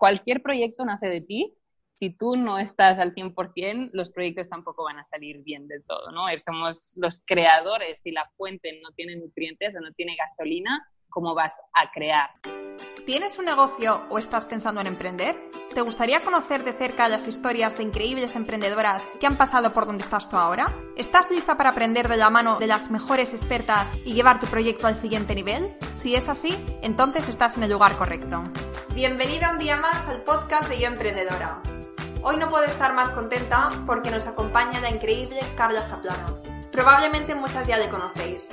cualquier 0.00 0.42
proyecto 0.42 0.84
nace 0.86 1.06
de 1.08 1.20
ti. 1.20 1.54
Si 1.96 2.08
tú 2.08 2.34
no 2.34 2.58
estás 2.58 2.98
al 2.98 3.14
100%, 3.14 3.90
los 3.92 4.10
proyectos 4.10 4.48
tampoco 4.48 4.84
van 4.84 4.98
a 4.98 5.04
salir 5.04 5.42
bien 5.42 5.68
del 5.68 5.84
todo, 5.84 6.10
¿no? 6.10 6.24
Somos 6.38 6.94
los 6.96 7.22
creadores 7.26 8.06
y 8.06 8.10
la 8.10 8.26
fuente 8.38 8.80
no 8.82 8.92
tiene 8.92 9.16
nutrientes 9.16 9.76
o 9.76 9.80
no 9.80 9.92
tiene 9.92 10.16
gasolina, 10.16 10.82
¿cómo 11.10 11.34
vas 11.34 11.60
a 11.74 11.90
crear? 11.90 12.30
¿Tienes 13.04 13.38
un 13.38 13.44
negocio 13.44 14.02
o 14.08 14.18
estás 14.18 14.44
pensando 14.44 14.80
en 14.80 14.86
emprender? 14.86 15.36
¿Te 15.74 15.80
gustaría 15.80 16.20
conocer 16.20 16.64
de 16.64 16.72
cerca 16.72 17.08
las 17.08 17.26
historias 17.26 17.76
de 17.76 17.82
increíbles 17.82 18.36
emprendedoras 18.36 19.06
que 19.20 19.26
han 19.26 19.36
pasado 19.36 19.72
por 19.72 19.86
donde 19.86 20.04
estás 20.04 20.30
tú 20.30 20.36
ahora? 20.36 20.72
¿Estás 20.96 21.30
lista 21.30 21.56
para 21.56 21.70
aprender 21.70 22.08
de 22.08 22.16
la 22.16 22.30
mano 22.30 22.58
de 22.58 22.66
las 22.66 22.90
mejores 22.90 23.32
expertas 23.32 23.90
y 24.04 24.14
llevar 24.14 24.40
tu 24.40 24.46
proyecto 24.46 24.86
al 24.86 24.96
siguiente 24.96 25.34
nivel? 25.34 25.76
Si 25.94 26.14
es 26.14 26.28
así, 26.28 26.56
entonces 26.82 27.28
estás 27.28 27.56
en 27.56 27.64
el 27.64 27.70
lugar 27.70 27.96
correcto. 27.96 28.44
Bienvenida 28.94 29.52
un 29.52 29.58
día 29.58 29.76
más 29.76 30.08
al 30.08 30.22
podcast 30.22 30.68
de 30.68 30.78
Yo 30.78 30.88
Emprendedora. 30.88 31.62
Hoy 32.22 32.36
no 32.36 32.48
puedo 32.48 32.64
estar 32.64 32.94
más 32.94 33.10
contenta 33.10 33.70
porque 33.86 34.10
nos 34.10 34.26
acompaña 34.26 34.80
la 34.80 34.90
increíble 34.90 35.40
Carla 35.56 35.86
Zaplana. 35.88 36.34
Probablemente 36.70 37.34
muchas 37.34 37.66
ya 37.66 37.78
le 37.78 37.88
conocéis, 37.88 38.50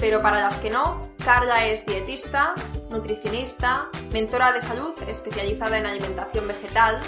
pero 0.00 0.22
para 0.22 0.40
las 0.40 0.54
que 0.54 0.70
no, 0.70 1.08
Carla 1.24 1.66
es 1.66 1.84
dietista, 1.84 2.54
nutricionista, 2.90 3.88
mentora 4.12 4.52
de 4.52 4.60
salud 4.60 4.94
especializada 5.06 5.78
en 5.78 5.86
alimentación 5.86 6.46
vegetal, 6.46 7.00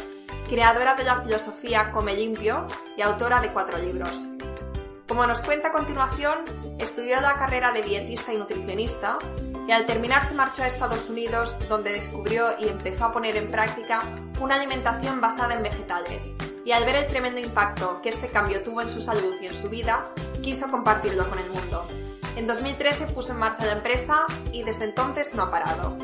creadora 0.48 0.94
de 0.94 1.04
la 1.04 1.22
filosofía 1.22 1.92
Come 1.92 2.14
Limpio 2.14 2.66
y 2.96 3.02
autora 3.02 3.40
de 3.40 3.52
cuatro 3.52 3.78
libros. 3.78 4.26
Como 5.06 5.26
nos 5.26 5.42
cuenta 5.42 5.68
a 5.68 5.72
continuación, 5.72 6.38
estudió 6.78 7.20
la 7.20 7.36
carrera 7.36 7.72
de 7.72 7.82
dietista 7.82 8.32
y 8.32 8.36
nutricionista 8.36 9.18
y 9.66 9.72
al 9.72 9.86
terminar 9.86 10.28
se 10.28 10.34
marchó 10.34 10.62
a 10.62 10.66
Estados 10.66 11.08
Unidos 11.08 11.56
donde 11.68 11.92
descubrió 11.92 12.50
y 12.58 12.68
empezó 12.68 13.06
a 13.06 13.12
poner 13.12 13.36
en 13.36 13.50
práctica 13.50 14.02
una 14.40 14.56
alimentación 14.56 15.20
basada 15.20 15.54
en 15.54 15.62
vegetales. 15.62 16.34
Y 16.64 16.72
al 16.72 16.84
ver 16.84 16.96
el 16.96 17.06
tremendo 17.06 17.40
impacto 17.40 18.00
que 18.02 18.08
este 18.08 18.28
cambio 18.28 18.62
tuvo 18.62 18.82
en 18.82 18.90
su 18.90 19.00
salud 19.00 19.34
y 19.40 19.46
en 19.46 19.54
su 19.54 19.68
vida, 19.68 20.04
quiso 20.42 20.70
compartirlo 20.70 21.28
con 21.28 21.38
el 21.38 21.50
mundo. 21.50 21.86
En 22.36 22.46
2013 22.46 23.06
puso 23.06 23.32
en 23.32 23.38
marcha 23.38 23.66
la 23.66 23.72
empresa 23.72 24.24
y 24.52 24.62
desde 24.62 24.84
entonces 24.84 25.34
no 25.34 25.42
ha 25.44 25.50
parado. 25.50 25.96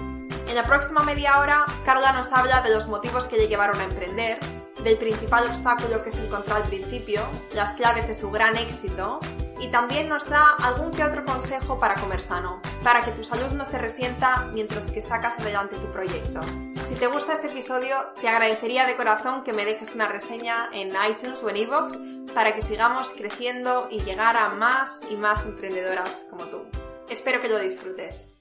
En 0.49 0.55
la 0.55 0.65
próxima 0.65 1.03
media 1.03 1.39
hora, 1.39 1.65
Carla 1.85 2.13
nos 2.13 2.33
habla 2.33 2.61
de 2.61 2.73
los 2.73 2.87
motivos 2.87 3.27
que 3.27 3.37
le 3.37 3.49
llevaron 3.49 3.81
a 3.81 3.85
emprender, 3.85 4.39
del 4.85 4.99
principal 4.99 5.47
obstáculo 5.47 6.05
que 6.05 6.11
se 6.11 6.25
encontró 6.25 6.55
al 6.55 6.63
principio, 6.65 7.21
las 7.55 7.73
claves 7.73 8.07
de 8.07 8.15
su 8.15 8.31
gran 8.31 8.57
éxito 8.57 9.19
y 9.61 9.69
también 9.69 10.09
nos 10.09 10.29
da 10.29 10.45
algún 10.63 10.91
que 10.93 11.05
otro 11.05 11.25
consejo 11.25 11.79
para 11.81 11.95
comer 11.95 12.21
sano, 12.21 12.61
para 12.83 13.05
que 13.05 13.13
tu 13.13 13.25
salud 13.25 13.53
no 13.57 13.65
se 13.65 13.79
resienta 13.79 14.49
mientras 14.53 14.91
que 14.91 15.01
sacas 15.01 15.39
adelante 15.39 15.77
tu 15.77 15.91
proyecto. 15.91 16.41
Si 16.89 16.95
te 16.95 17.07
gusta 17.07 17.33
este 17.33 17.49
episodio, 17.49 17.97
te 18.21 18.29
agradecería 18.29 18.87
de 18.87 18.97
corazón 18.97 19.43
que 19.45 19.53
me 19.53 19.65
dejes 19.65 19.95
una 19.95 20.09
reseña 20.09 20.69
en 20.73 20.89
iTunes 21.11 21.43
o 21.43 21.51
en 21.51 21.57
iVoox 21.57 21.97
para 22.35 22.55
que 22.55 22.63
sigamos 22.63 23.11
creciendo 23.11 23.89
y 23.91 24.01
llegar 24.03 24.37
a 24.37 24.51
más 24.51 25.01
y 25.11 25.17
más 25.17 25.45
emprendedoras 25.45 26.27
como 26.31 26.45
tú. 26.45 26.67
Espero 27.09 27.41
que 27.41 27.49
lo 27.49 27.59
disfrutes. 27.59 28.33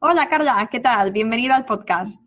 Hola 0.00 0.28
Carla, 0.28 0.68
¿qué 0.70 0.80
tal? 0.80 1.12
Bienvenida 1.12 1.56
al 1.56 1.64
podcast. 1.64 2.20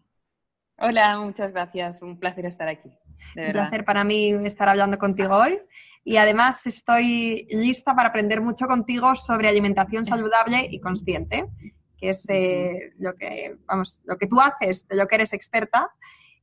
Hola, 0.78 1.20
muchas 1.20 1.52
gracias. 1.52 2.02
Un 2.02 2.20
placer 2.20 2.46
estar 2.46 2.68
aquí. 2.68 2.90
Un 3.36 3.52
placer 3.52 3.86
para 3.86 4.04
mí 4.04 4.32
estar 4.46 4.68
hablando 4.68 4.98
contigo 4.98 5.36
hoy. 5.36 5.60
Y 6.04 6.18
además 6.18 6.66
estoy 6.66 7.48
lista 7.52 7.96
para 7.96 8.10
aprender 8.10 8.42
mucho 8.42 8.66
contigo 8.68 9.16
sobre 9.16 9.48
alimentación 9.48 10.06
saludable 10.06 10.68
y 10.70 10.80
consciente, 10.80 11.48
que 11.98 12.10
es 12.10 12.26
eh, 12.30 12.94
lo, 12.98 13.14
que, 13.16 13.58
vamos, 13.66 14.02
lo 14.06 14.18
que 14.18 14.28
tú 14.28 14.40
haces, 14.42 14.88
de 14.88 14.96
lo 14.96 15.08
que 15.08 15.16
eres 15.16 15.34
experta. 15.34 15.92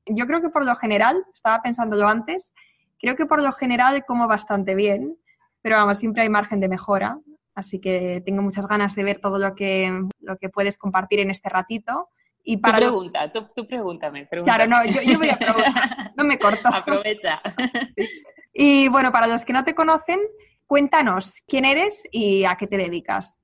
Yo 0.07 0.27
creo 0.27 0.41
que 0.41 0.51
por 0.51 0.65
lo 0.65 0.77
general, 0.77 1.25
estaba 1.35 1.61
pensándolo 1.61 2.07
antes, 2.07 2.53
creo 3.01 3.17
que 3.17 3.27
por 3.27 3.43
lo 3.43 3.53
general 3.53 4.05
como 4.07 4.29
bastante 4.29 4.75
bien, 4.77 5.17
pero 5.61 5.77
vamos, 5.77 5.99
siempre 5.99 6.23
hay 6.23 6.29
margen 6.29 6.61
de 6.61 6.69
mejora. 6.69 7.19
Así 7.55 7.81
que 7.81 8.23
tengo 8.25 8.41
muchas 8.41 8.69
ganas 8.69 8.95
de 8.95 9.03
ver 9.03 9.19
todo 9.21 9.39
lo 9.39 9.57
que, 9.57 9.93
lo 10.21 10.37
que 10.39 10.49
puedes 10.49 10.79
compartir 10.79 11.19
en 11.19 11.33
este 11.33 11.49
ratito. 11.49 12.09
Y 12.45 12.59
para 12.59 12.79
tu 12.79 12.85
pregunta, 12.85 13.33
tú, 13.33 13.67
pregúntame, 13.67 14.29
Claro, 14.45 14.69
no, 14.69 14.85
yo, 14.85 15.19
voy 15.19 15.31
a 15.31 15.37
preguntar, 15.37 16.13
no 16.17 16.23
me 16.23 16.39
corto. 16.39 16.69
Aprovecha. 16.73 17.43
Y 18.61 18.89
bueno, 18.89 19.13
para 19.13 19.29
los 19.29 19.45
que 19.45 19.53
no 19.53 19.63
te 19.63 19.77
conocen, 19.77 20.19
cuéntanos 20.67 21.37
quién 21.47 21.65
eres 21.65 22.03
y 22.11 22.45
a 22.45 22.57
qué 22.57 22.67
te 22.67 22.77
dedicas. 22.77 23.39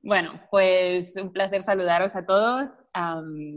Bueno, 0.00 0.40
pues 0.48 1.16
un 1.16 1.32
placer 1.32 1.64
saludaros 1.64 2.14
a 2.14 2.24
todos. 2.24 2.72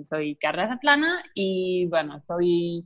soy 0.10 0.36
Carla 0.38 0.68
Zaplana 0.68 1.22
y 1.36 1.86
bueno, 1.86 2.20
soy 2.26 2.84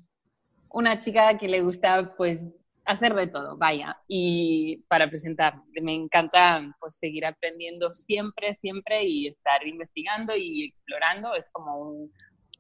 una 0.72 1.00
chica 1.00 1.38
que 1.38 1.48
le 1.48 1.62
gusta 1.62 2.14
pues 2.18 2.54
hacer 2.84 3.14
de 3.14 3.28
todo, 3.28 3.56
vaya. 3.56 3.98
Y 4.10 4.84
para 4.90 5.08
presentar, 5.08 5.62
me 5.82 5.96
encanta 5.96 6.76
pues 6.82 6.98
seguir 6.98 7.26
aprendiendo 7.26 7.94
siempre, 7.94 8.54
siempre 8.54 9.06
y 9.06 9.28
estar 9.28 9.66
investigando 9.66 10.36
y 10.36 10.66
explorando. 10.66 11.34
Es 11.34 11.50
como 11.50 11.78
un, 11.80 12.12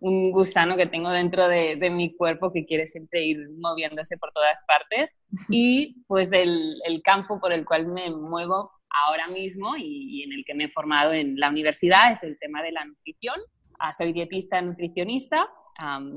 un 0.02 0.32
gusano 0.32 0.76
que 0.76 0.88
tengo 0.88 1.10
dentro 1.10 1.48
de, 1.48 1.78
de, 1.78 1.90
mi 1.90 2.16
cuerpo 2.16 2.52
que 2.52 2.66
quiere 2.66 2.88
siempre 2.88 3.24
ir 3.24 3.38
moviéndose 3.58 4.18
por 4.18 4.32
todas 4.34 4.64
partes. 4.68 5.16
Y 5.50 6.04
pues 6.08 6.32
el, 6.34 6.76
el 6.86 7.02
campo 7.04 7.40
por 7.40 7.54
el 7.54 7.66
cual 7.66 7.88
me 7.88 8.10
muevo 8.10 8.72
ahora 9.06 9.28
mismo 9.28 9.76
y, 9.78 10.24
en 10.24 10.34
el 10.34 10.44
que 10.46 10.56
me 10.56 10.66
he 10.66 10.70
formado 10.70 11.14
en 11.14 11.40
la 11.40 11.50
universidad 11.50 12.12
es 12.12 12.24
el 12.24 12.38
tema 12.40 12.64
de 12.64 12.72
la 12.72 12.84
nutrición. 12.84 13.36
Ah, 13.80 13.94
soy 13.94 14.12
dietista 14.12 14.62
nutricionista, 14.62 15.48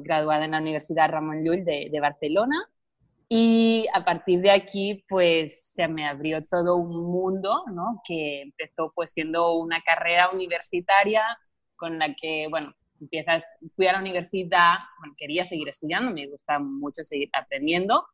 graduada 0.03 0.45
en 0.45 0.51
la 0.51 0.61
Universidad 0.61 1.11
Ramón 1.11 1.45
Llull 1.45 1.65
de, 1.65 1.89
de 1.91 2.01
Barcelona 2.01 2.69
y 3.29 3.87
a 3.95 4.05
partir 4.05 4.41
de 4.41 4.51
aquí, 4.51 5.05
pues 5.09 5.73
se 5.73 5.89
me 5.89 6.07
abrió 6.07 6.45
todo 6.45 6.77
un 6.77 7.11
mundo, 7.11 7.65
¿no? 7.73 8.03
Que 8.07 8.43
empezó 8.43 8.93
pues 8.95 9.13
siendo 9.13 9.55
una 9.57 9.81
carrera 9.81 10.31
universitaria 10.31 11.25
con 11.77 11.99
la 11.99 12.15
que, 12.15 12.47
bueno, 12.51 12.75
empiezas, 13.05 13.57
fui 13.77 13.87
a 13.87 13.93
la 13.93 14.01
universidad, 14.01 14.75
bueno, 14.99 15.15
quería 15.17 15.45
seguir 15.45 15.69
estudiando, 15.69 16.11
me 16.11 16.27
gusta 16.27 16.59
mucho 16.59 17.05
seguir 17.05 17.31
aprendiendo, 17.33 18.07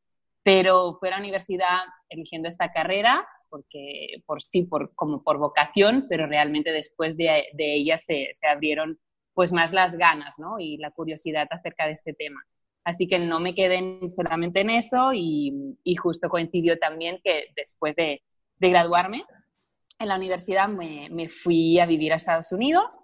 pero 0.43 0.97
fui 0.99 1.09
a 1.09 1.13
la 1.13 1.19
universidad 1.19 1.81
eligiendo 2.09 2.49
esta 2.49 2.73
carrera 2.73 3.27
porque 3.51 4.23
por 4.27 4.43
sí, 4.43 4.63
por, 4.63 4.95
como 4.95 5.23
por 5.23 5.39
vocación, 5.39 6.07
pero 6.09 6.27
realmente 6.27 6.73
después 6.73 7.17
de, 7.17 7.47
de 7.53 7.75
ella 7.75 7.99
se, 7.99 8.31
se, 8.33 8.47
abrieron 8.47 8.99
pues 9.35 9.53
más 9.53 9.73
las 9.73 9.97
ganas, 9.97 10.39
¿no? 10.39 10.59
Y 10.59 10.77
la 10.79 10.93
curiosidad 10.93 11.49
acerca 11.51 11.87
de 11.87 11.93
este 11.93 12.15
tema. 12.15 12.41
Así 12.85 13.09
que 13.09 13.19
no 13.19 13.41
me 13.41 13.55
quedé 13.55 14.09
solamente 14.09 14.61
en 14.61 14.71
eso 14.71 15.13
y, 15.13 15.77
y 15.85 15.97
justo 15.97 16.29
coincidió 16.29 16.79
también 16.79 17.21
que 17.23 17.49
después 17.57 17.95
de, 17.97 18.23
de 18.59 18.71
graduarme 18.71 19.25
en 19.99 20.09
la 20.09 20.17
universidad 20.17 20.69
me, 20.69 21.09
me, 21.11 21.29
fui 21.29 21.79
a 21.79 21.87
vivir 21.87 22.13
a 22.13 22.17
Estados 22.17 22.53
Unidos 22.53 23.03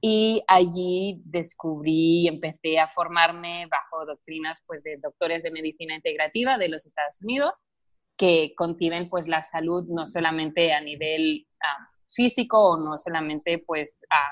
y 0.00 0.42
allí 0.46 1.20
descubrí 1.24 2.22
y 2.22 2.28
empecé 2.28 2.78
a 2.78 2.88
formarme 2.88 3.66
bajo 3.66 4.06
doctrinas 4.06 4.62
pues, 4.66 4.82
de 4.82 4.96
doctores 4.98 5.42
de 5.42 5.50
medicina 5.50 5.94
integrativa 5.94 6.56
de 6.56 6.68
los 6.68 6.86
Estados 6.86 7.20
Unidos 7.20 7.62
que 8.16 8.52
conciben 8.56 9.08
pues, 9.08 9.28
la 9.28 9.42
salud 9.42 9.86
no 9.88 10.06
solamente 10.06 10.72
a 10.72 10.80
nivel 10.80 11.46
ah, 11.60 11.88
físico 12.08 12.70
o 12.70 12.76
no 12.76 12.98
solamente 12.98 13.58
pues, 13.58 14.04
a 14.10 14.28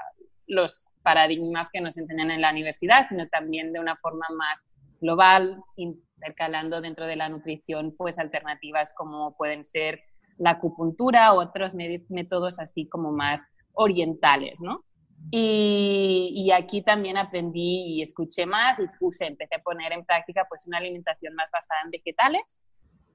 los 0.46 0.88
paradigmas 1.02 1.70
que 1.70 1.80
nos 1.80 1.96
enseñan 1.96 2.30
en 2.30 2.40
la 2.40 2.50
universidad, 2.50 3.02
sino 3.08 3.28
también 3.28 3.72
de 3.72 3.80
una 3.80 3.96
forma 3.96 4.26
más 4.36 4.64
global, 5.00 5.62
intercalando 5.76 6.80
dentro 6.80 7.06
de 7.06 7.16
la 7.16 7.28
nutrición 7.28 7.94
pues 7.96 8.18
alternativas 8.18 8.94
como 8.94 9.36
pueden 9.36 9.64
ser 9.64 10.00
la 10.38 10.50
acupuntura 10.50 11.34
u 11.34 11.40
otros 11.40 11.74
métodos 11.74 12.58
así 12.58 12.88
como 12.88 13.12
más 13.12 13.48
orientales, 13.72 14.60
¿no? 14.60 14.84
Y, 15.30 16.50
aquí 16.52 16.82
también 16.82 17.16
aprendí 17.16 17.96
y 17.96 18.02
escuché 18.02 18.46
más 18.46 18.80
y 18.80 18.86
puse, 18.98 19.26
empecé 19.26 19.56
a 19.56 19.62
poner 19.62 19.92
en 19.92 20.04
práctica 20.04 20.46
pues 20.48 20.66
una 20.66 20.78
alimentación 20.78 21.34
más 21.34 21.50
basada 21.50 21.80
en 21.84 21.90
vegetales. 21.90 22.60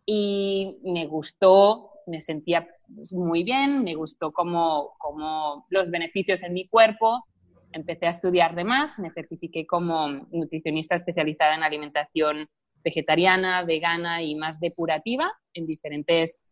Y 0.06 0.80
me 0.84 1.06
gustó, 1.08 1.92
me 2.08 2.22
sentía 2.22 2.68
pues, 2.94 3.14
muy 3.14 3.44
bien, 3.44 3.84
me 3.84 3.96
gustó 3.96 4.32
como, 4.32 4.94
como 4.98 5.66
los 5.70 5.90
beneficios 5.90 6.44
en 6.44 6.54
mi 6.54 6.68
cuerpo, 6.68 7.26
empecé 7.72 8.08
a 8.08 8.10
estudiar 8.10 8.56
de 8.56 8.64
más, 8.64 9.00
me 9.00 9.12
certifiqué 9.12 9.66
como 9.66 10.10
nutricionista 10.32 10.96
especializada 10.96 11.56
en 11.56 11.64
alimentación 11.64 12.50
vegetariana, 12.84 13.64
vegana 13.64 14.22
y 14.22 14.36
más 14.36 14.60
depurativa 14.60 15.32
en 15.54 15.66
diferentes 15.66 16.46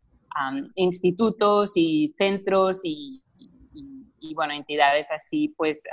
institutos 0.76 1.72
y 1.76 2.14
centros 2.18 2.82
y, 2.84 3.24
y, 4.20 4.34
bueno, 4.34 4.54
entidades 4.54 5.12
así 5.12 5.54
pues 5.58 5.84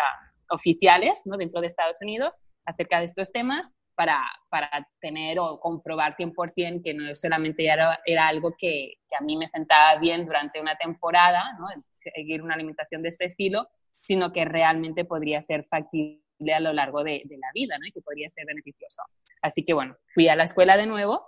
oficiales 0.50 1.22
¿no? 1.24 1.36
dentro 1.36 1.60
de 1.60 1.66
Estados 1.66 1.98
Unidos 2.00 2.38
acerca 2.64 2.98
de 2.98 3.06
estos 3.06 3.32
temas 3.32 3.70
para, 3.94 4.22
para 4.50 4.86
tener 5.00 5.38
o 5.40 5.58
comprobar 5.58 6.16
100% 6.16 6.82
que 6.84 6.94
no 6.94 7.14
solamente 7.14 7.66
era, 7.66 7.98
era 8.04 8.28
algo 8.28 8.54
que, 8.56 8.94
que, 9.08 9.16
a 9.16 9.22
mí 9.22 9.36
me 9.36 9.48
sentaba 9.48 9.98
bien 9.98 10.26
durante 10.26 10.60
una 10.60 10.76
temporada, 10.76 11.42
¿no? 11.58 11.66
seguir 11.90 12.42
una 12.42 12.54
alimentación 12.54 13.02
de 13.02 13.08
este 13.08 13.24
estilo, 13.24 13.68
sino 14.00 14.32
que 14.32 14.44
realmente 14.44 15.04
podría 15.04 15.40
ser 15.40 15.64
factible 15.64 16.20
a 16.54 16.60
lo 16.60 16.72
largo 16.74 17.02
de, 17.02 17.22
de 17.24 17.38
la 17.38 17.48
vida, 17.54 17.78
¿no? 17.78 17.86
Y 17.86 17.92
que 17.92 18.02
podría 18.02 18.28
ser 18.28 18.44
beneficioso. 18.46 19.02
Así 19.40 19.64
que 19.64 19.72
bueno, 19.72 19.96
fui 20.14 20.28
a 20.28 20.36
la 20.36 20.44
escuela 20.44 20.76
de 20.76 20.86
nuevo 20.86 21.26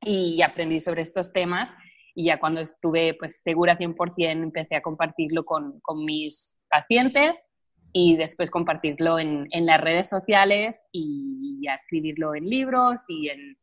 y 0.00 0.40
aprendí 0.42 0.80
sobre 0.80 1.02
estos 1.02 1.32
temas 1.32 1.76
y 2.18 2.24
ya 2.24 2.40
cuando 2.40 2.60
estuve 2.60 3.14
pues 3.14 3.42
segura 3.44 3.78
100% 3.78 4.42
empecé 4.42 4.74
a 4.74 4.82
compartirlo 4.82 5.44
con, 5.44 5.78
con 5.82 6.04
mis 6.04 6.58
pacientes 6.68 7.48
y 7.92 8.16
después 8.16 8.50
compartirlo 8.50 9.20
en, 9.20 9.46
en, 9.52 9.66
las 9.66 9.80
redes 9.80 10.08
sociales 10.08 10.84
y 10.90 11.64
a 11.68 11.74
escribirlo 11.74 12.34
en 12.34 12.50
libros 12.50 13.04
y 13.06 13.28
en 13.28 13.56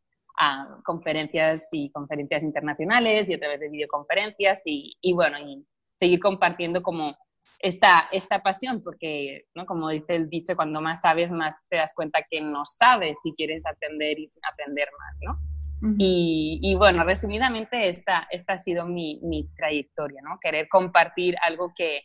conferencias 0.86 1.68
y 1.74 1.92
conferencias 1.92 2.44
internacionales 2.44 3.30
y 3.30 3.34
a 3.34 3.40
través 3.40 3.60
de 3.60 3.69
videoconferencias 3.69 4.62
y, 4.63 4.96
y, 5.02 5.12
bueno, 5.12 5.38
y 5.38 5.68
seguir 5.98 6.19
compartiendo 6.19 6.81
como 6.81 7.13
esta, 7.60 8.07
esta 8.13 8.42
pasión, 8.42 8.81
porque, 8.81 9.48
¿no? 9.54 9.66
como 9.66 9.90
dice 9.90 10.16
el 10.16 10.30
dicho, 10.30 10.56
cuando 10.56 10.80
más 10.80 11.02
sabes, 11.02 11.30
más 11.30 11.56
te 11.69 11.75
das 11.75 11.94
cuenta 11.94 12.25
que 12.30 12.40
no 12.40 12.66
sabes 12.66 13.18
si 13.22 13.34
quieres 13.34 13.66
aprender 13.66 14.18
y 14.18 14.31
aprender 14.50 14.88
más, 14.98 15.19
¿no? 15.25 15.55
Y, 15.97 16.59
y, 16.61 16.75
bueno, 16.75 17.03
resumidamente, 17.03 17.87
esta, 17.87 18.27
esta 18.31 18.53
ha 18.53 18.57
sido 18.57 18.85
mi, 18.85 19.19
mi 19.23 19.47
trayectoria, 19.55 20.21
¿no? 20.21 20.39
Querer 20.41 20.67
compartir 20.69 21.35
algo 21.41 21.73
que, 21.75 22.03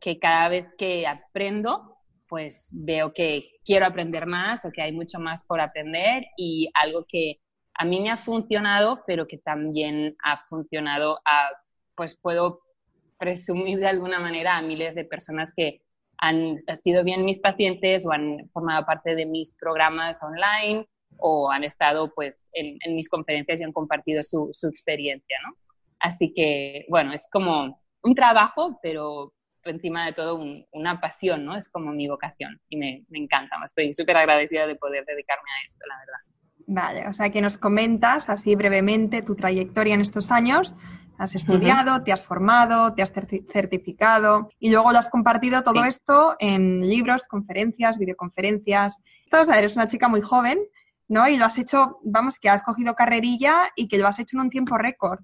que 0.00 0.18
cada 0.18 0.48
vez 0.48 0.66
que 0.76 1.06
aprendo, 1.06 1.98
pues 2.28 2.70
veo 2.72 3.12
que 3.12 3.58
quiero 3.64 3.86
aprender 3.86 4.26
más 4.26 4.64
o 4.64 4.70
que 4.70 4.82
hay 4.82 4.92
mucho 4.92 5.18
más 5.18 5.44
por 5.44 5.60
aprender 5.60 6.24
y 6.36 6.70
algo 6.74 7.04
que 7.08 7.40
a 7.74 7.84
mí 7.84 8.00
me 8.00 8.10
ha 8.10 8.16
funcionado, 8.16 9.02
pero 9.06 9.26
que 9.26 9.38
también 9.38 10.16
ha 10.22 10.36
funcionado 10.36 11.20
a, 11.24 11.50
pues 11.94 12.16
puedo 12.16 12.60
presumir 13.18 13.78
de 13.78 13.88
alguna 13.88 14.20
manera 14.20 14.56
a 14.56 14.62
miles 14.62 14.94
de 14.94 15.04
personas 15.04 15.52
que 15.54 15.82
han, 16.18 16.56
sido 16.58 17.04
bien 17.04 17.24
mis 17.24 17.38
pacientes 17.38 18.04
o 18.06 18.12
han 18.12 18.48
formado 18.52 18.84
parte 18.84 19.14
de 19.14 19.26
mis 19.26 19.54
programas 19.54 20.22
online 20.22 20.86
o 21.16 21.50
han 21.50 21.64
estado 21.64 22.12
pues 22.14 22.50
en, 22.52 22.78
mis 22.94 23.08
conferencias 23.08 23.60
y 23.60 23.64
han 23.64 23.72
compartido 23.72 24.22
su, 24.22 24.50
su, 24.52 24.68
experiencia, 24.68 25.36
¿no? 25.46 25.56
Así 25.98 26.32
que, 26.34 26.86
bueno, 26.88 27.12
es 27.12 27.28
como 27.30 27.80
un 28.02 28.14
trabajo, 28.14 28.78
pero 28.82 29.32
encima 29.64 30.06
de 30.06 30.12
todo 30.12 30.40
una 30.72 31.00
pasión, 31.00 31.44
¿no? 31.44 31.56
Es 31.56 31.68
como 31.68 31.92
mi 31.92 32.08
vocación 32.08 32.60
y 32.68 32.76
me, 32.76 33.04
me 33.08 33.18
encanta. 33.18 33.56
Estoy 33.64 33.92
súper 33.92 34.16
agradecida 34.16 34.66
de 34.66 34.76
poder 34.76 35.04
dedicarme 35.04 35.48
a 35.50 35.66
esto, 35.66 35.84
la 35.88 35.98
verdad. 35.98 36.18
Vale, 36.70 37.08
o 37.08 37.12
sea 37.12 37.30
que 37.30 37.40
nos 37.40 37.58
comentas 37.58 38.28
así 38.28 38.54
brevemente 38.54 39.22
tu 39.22 39.34
trayectoria 39.34 39.94
en 39.94 40.02
estos 40.02 40.30
años 40.30 40.74
Has 41.18 41.34
estudiado, 41.34 42.04
te 42.04 42.12
has 42.12 42.24
formado, 42.24 42.94
te 42.94 43.02
has 43.02 43.12
certificado 43.12 44.50
y 44.60 44.70
luego 44.70 44.92
lo 44.92 44.98
has 44.98 45.10
compartido 45.10 45.64
todo 45.64 45.84
esto 45.84 46.36
en 46.38 46.80
libros, 46.88 47.26
conferencias, 47.26 47.98
videoconferencias. 47.98 49.02
O 49.32 49.44
sea, 49.44 49.58
eres 49.58 49.74
una 49.74 49.88
chica 49.88 50.06
muy 50.06 50.20
joven, 50.20 50.60
¿no? 51.08 51.26
Y 51.28 51.36
lo 51.36 51.46
has 51.46 51.58
hecho, 51.58 51.98
vamos, 52.02 52.38
que 52.38 52.48
has 52.48 52.62
cogido 52.62 52.94
carrerilla 52.94 53.70
y 53.74 53.88
que 53.88 53.98
lo 53.98 54.06
has 54.06 54.18
hecho 54.18 54.36
en 54.36 54.42
un 54.42 54.50
tiempo 54.50 54.78
récord. 54.78 55.20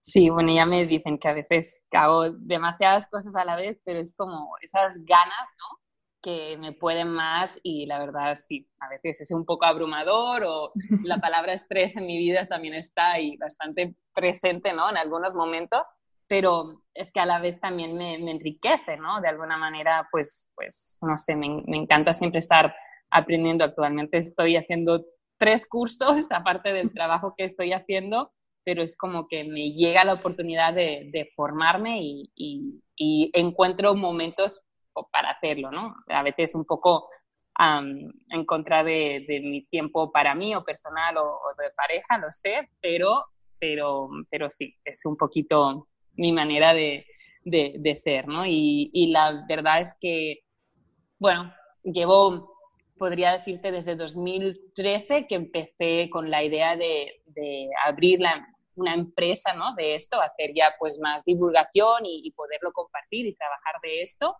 Sí, 0.00 0.30
bueno, 0.30 0.52
ya 0.52 0.66
me 0.66 0.86
dicen 0.86 1.18
que 1.18 1.28
a 1.28 1.32
veces 1.32 1.82
hago 1.92 2.30
demasiadas 2.30 3.08
cosas 3.08 3.34
a 3.34 3.44
la 3.44 3.56
vez, 3.56 3.80
pero 3.84 3.98
es 3.98 4.14
como 4.14 4.50
esas 4.60 4.98
ganas, 5.04 5.50
¿no? 5.58 5.80
que 6.26 6.56
me 6.56 6.72
pueden 6.72 7.08
más 7.10 7.56
y 7.62 7.86
la 7.86 8.00
verdad 8.00 8.34
sí, 8.34 8.68
a 8.80 8.88
veces 8.88 9.20
es 9.20 9.30
un 9.30 9.44
poco 9.44 9.64
abrumador 9.64 10.42
o 10.44 10.72
la 11.04 11.18
palabra 11.18 11.52
estrés 11.52 11.96
en 11.96 12.04
mi 12.04 12.18
vida 12.18 12.48
también 12.48 12.74
está 12.74 13.12
ahí 13.12 13.36
bastante 13.36 13.94
presente, 14.12 14.72
¿no? 14.72 14.90
En 14.90 14.96
algunos 14.96 15.36
momentos, 15.36 15.82
pero 16.26 16.82
es 16.94 17.12
que 17.12 17.20
a 17.20 17.26
la 17.26 17.38
vez 17.38 17.60
también 17.60 17.96
me, 17.96 18.14
enriquece, 18.14 18.96
¿no? 18.96 19.20
De 19.20 19.28
alguna 19.28 19.56
manera, 19.56 20.08
pues, 20.10 20.48
pues 20.56 20.98
no 21.00 21.16
sé, 21.16 21.36
me, 21.36 21.62
encanta 21.68 22.12
siempre 22.12 22.40
estar 22.40 22.74
aprendiendo. 23.10 23.64
Actualmente 23.64 24.18
estoy 24.18 24.56
haciendo 24.56 25.04
tres 25.38 25.66
cursos, 25.66 26.26
aparte 26.30 26.72
del 26.72 26.92
trabajo 26.92 27.34
que 27.36 27.44
estoy 27.44 27.72
haciendo, 27.72 28.32
pero 28.64 28.82
es 28.82 28.96
como 28.96 29.28
que 29.28 29.44
me 29.44 29.72
llega 29.72 30.04
la 30.04 30.14
oportunidad 30.14 30.74
de, 30.74 31.30
formarme 31.36 32.00
y, 32.02 32.82
encuentro 33.32 33.94
momentos 33.94 34.62
para 35.12 35.30
hacerlo, 35.30 35.70
¿no? 35.70 35.94
A 36.08 36.22
veces 36.22 36.54
un 36.54 36.64
poco 36.64 37.08
en 37.58 38.44
contra 38.44 38.82
de, 38.82 39.24
mi 39.42 39.64
tiempo 39.66 40.10
para 40.10 40.34
mí 40.34 40.54
o 40.54 40.64
personal 40.64 41.16
o, 41.18 41.38
de 41.58 41.70
pareja, 41.76 42.18
lo 42.18 42.30
sé, 42.32 42.68
pero, 42.80 43.24
pero, 43.58 44.08
pero 44.30 44.50
sí, 44.50 44.74
es 44.84 45.04
un 45.04 45.16
poquito 45.16 45.88
mi 46.14 46.32
manera 46.32 46.74
de, 46.74 47.06
de, 47.44 47.96
ser, 47.96 48.26
¿no? 48.26 48.44
Y, 48.46 48.90
y, 48.92 49.12
la 49.12 49.44
verdad 49.48 49.80
es 49.80 49.94
que, 50.00 50.40
bueno, 51.18 51.54
llevo, 51.84 52.55
podría 52.98 53.32
decirte, 53.32 53.72
desde 53.72 53.96
2013 53.96 55.26
que 55.26 55.34
empecé 55.34 56.08
con 56.10 56.30
la 56.30 56.42
idea 56.42 56.76
de, 56.76 57.22
de 57.26 57.68
abrir 57.84 58.20
la, 58.20 58.46
una 58.74 58.94
empresa, 58.94 59.54
¿no? 59.54 59.74
De 59.74 59.94
esto, 59.94 60.20
hacer 60.20 60.52
ya 60.54 60.74
pues 60.78 60.98
más 61.00 61.24
divulgación 61.24 62.04
y, 62.04 62.22
y 62.24 62.32
poderlo 62.32 62.72
compartir 62.72 63.26
y 63.26 63.34
trabajar 63.34 63.74
de 63.82 64.02
esto 64.02 64.36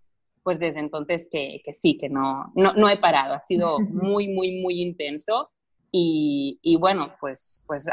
pues 0.47 0.61
desde 0.61 0.79
entonces 0.79 1.26
que, 1.29 1.61
que 1.64 1.73
sí, 1.73 1.99
que 1.99 2.08
no, 2.08 2.53
no, 2.55 2.73
no, 2.75 2.88
he 2.88 2.99
parado, 2.99 3.35
ha 3.35 3.41
sido 3.41 3.81
muy, 3.81 4.29
muy, 4.29 4.61
muy 4.62 4.81
intenso 4.81 5.50
y, 5.91 6.61
y 6.62 6.76
bueno, 6.76 7.17
pues, 7.19 7.64
pues 7.67 7.88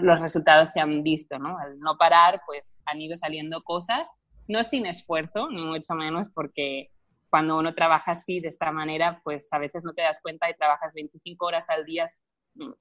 los 0.00 0.20
resultados 0.20 0.70
se 0.70 0.78
han 0.78 1.02
visto, 1.02 1.40
¿no? 1.40 1.58
Al 1.58 1.80
no 1.80 1.96
parar, 1.98 2.42
pues 2.46 2.80
han 2.86 3.00
ido 3.00 3.16
saliendo 3.16 3.64
cosas, 3.64 4.08
no 4.46 4.62
sin 4.62 4.86
esfuerzo, 4.86 5.50
ni 5.50 5.62
mucho 5.62 5.94
menos, 5.94 6.28
porque 6.32 6.90
cuando 7.30 7.58
uno 7.58 7.74
trabaja 7.74 8.12
así, 8.12 8.40
de 8.40 8.48
esta 8.48 8.72
manera, 8.72 9.20
pues 9.24 9.48
a 9.52 9.58
veces 9.58 9.84
no 9.84 9.94
te 9.94 10.02
das 10.02 10.20
cuenta 10.20 10.50
y 10.50 10.54
trabajas 10.54 10.92
25 10.94 11.46
horas 11.46 11.70
al 11.70 11.84
día, 11.84 12.06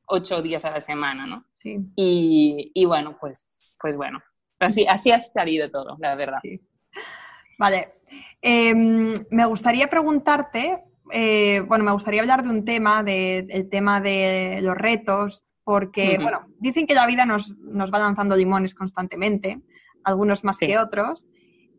8 0.08 0.42
días 0.42 0.66
a 0.66 0.72
la 0.72 0.82
semana, 0.82 1.28
¿no? 1.28 1.46
Sí. 1.52 1.78
Y, 1.96 2.72
y 2.74 2.86
bueno, 2.86 3.18
pues, 3.20 3.78
pues 3.82 3.96
bueno, 3.96 4.22
así, 4.60 4.86
así 4.88 5.12
ha 5.12 5.20
salido 5.20 5.70
todo, 5.70 5.96
la 6.00 6.16
verdad. 6.16 6.40
Sí. 6.42 6.60
Vale. 7.60 7.94
Em, 8.42 9.14
me 9.30 9.46
gustaría 9.46 9.90
preguntarte, 9.90 10.84
eh, 11.12 11.62
bueno, 11.68 11.84
me 11.84 11.92
gustaría 11.92 12.22
hablar 12.22 12.44
de 12.44 12.50
un 12.50 12.66
tema, 12.66 13.04
del 13.04 13.70
tema 13.70 14.02
de 14.02 14.62
los 14.64 14.76
retos, 14.76 15.44
porque, 15.64 16.18
bueno, 16.20 16.48
dicen 16.58 16.88
que 16.88 16.96
la 16.96 17.06
vida 17.06 17.26
nos, 17.26 17.54
va 17.54 18.00
lanzando 18.00 18.36
limones 18.36 18.74
constantemente, 18.74 19.62
algunos 20.04 20.44
más 20.44 20.58
que 20.58 20.78
otros. 20.80 21.28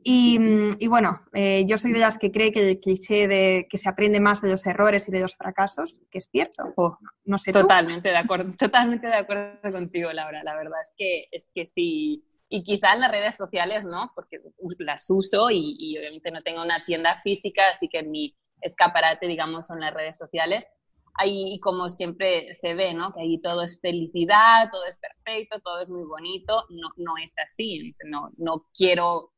Y, 0.02 0.86
bueno, 0.88 1.20
eh, 1.32 1.64
yo 1.66 1.78
soy 1.78 1.92
de 1.92 1.98
las 1.98 2.18
que 2.18 2.32
cree 2.32 2.52
que 2.52 2.68
el 2.68 2.80
cliché 2.80 3.28
de 3.28 3.66
que 3.70 3.78
se 3.78 3.88
aprende 3.88 4.20
más 4.20 4.40
de 4.40 4.50
los 4.50 4.64
errores 4.66 5.06
y 5.08 5.12
de 5.12 5.20
los 5.20 5.36
fracasos, 5.36 5.96
que 6.10 6.18
es 6.18 6.28
cierto. 6.30 6.72
Oh, 6.76 6.96
no 7.24 7.38
sé. 7.38 7.52
Totalmente 7.52 8.08
de 8.08 8.16
acuerdo, 8.16 8.52
totalmente 8.58 9.06
de 9.06 9.16
acuerdo 9.16 9.72
contigo, 9.72 10.12
Laura. 10.12 10.42
La 10.42 10.56
verdad 10.56 10.80
es 10.82 10.92
que 10.96 11.28
es 11.30 11.50
que 11.54 11.66
sí 11.66 12.24
y 12.52 12.64
quizá 12.64 12.94
en 12.94 13.00
las 13.00 13.12
redes 13.12 13.36
sociales 13.36 13.84
no, 13.84 14.10
porque 14.16 14.40
las 14.80 15.08
uso 15.08 15.50
y, 15.50 15.96
obviamente 15.96 16.32
no 16.32 16.40
tengo 16.40 16.62
una 16.62 16.84
tienda 16.84 17.16
física, 17.18 17.62
así 17.70 17.88
que 17.88 18.02
mi 18.02 18.34
escaparate, 18.60 19.28
digamos, 19.28 19.66
son 19.66 19.78
las 19.78 19.94
redes 19.94 20.16
sociales. 20.16 20.66
Ahí, 21.14 21.60
como 21.60 21.88
siempre 21.88 22.52
se 22.54 22.74
ve, 22.74 22.92
¿no? 22.92 23.12
Que 23.12 23.20
ahí 23.20 23.40
todo 23.40 23.62
es 23.62 23.78
felicidad, 23.80 24.68
todo 24.72 24.84
es 24.84 24.96
perfecto, 24.96 25.60
todo 25.60 25.80
es 25.80 25.90
muy 25.90 26.02
bonito. 26.04 26.64
No, 26.70 26.88
no 26.96 27.12
es 27.22 27.34
así. 27.38 27.92
No, 28.04 28.30
no 28.36 28.66
quiero, 28.76 29.32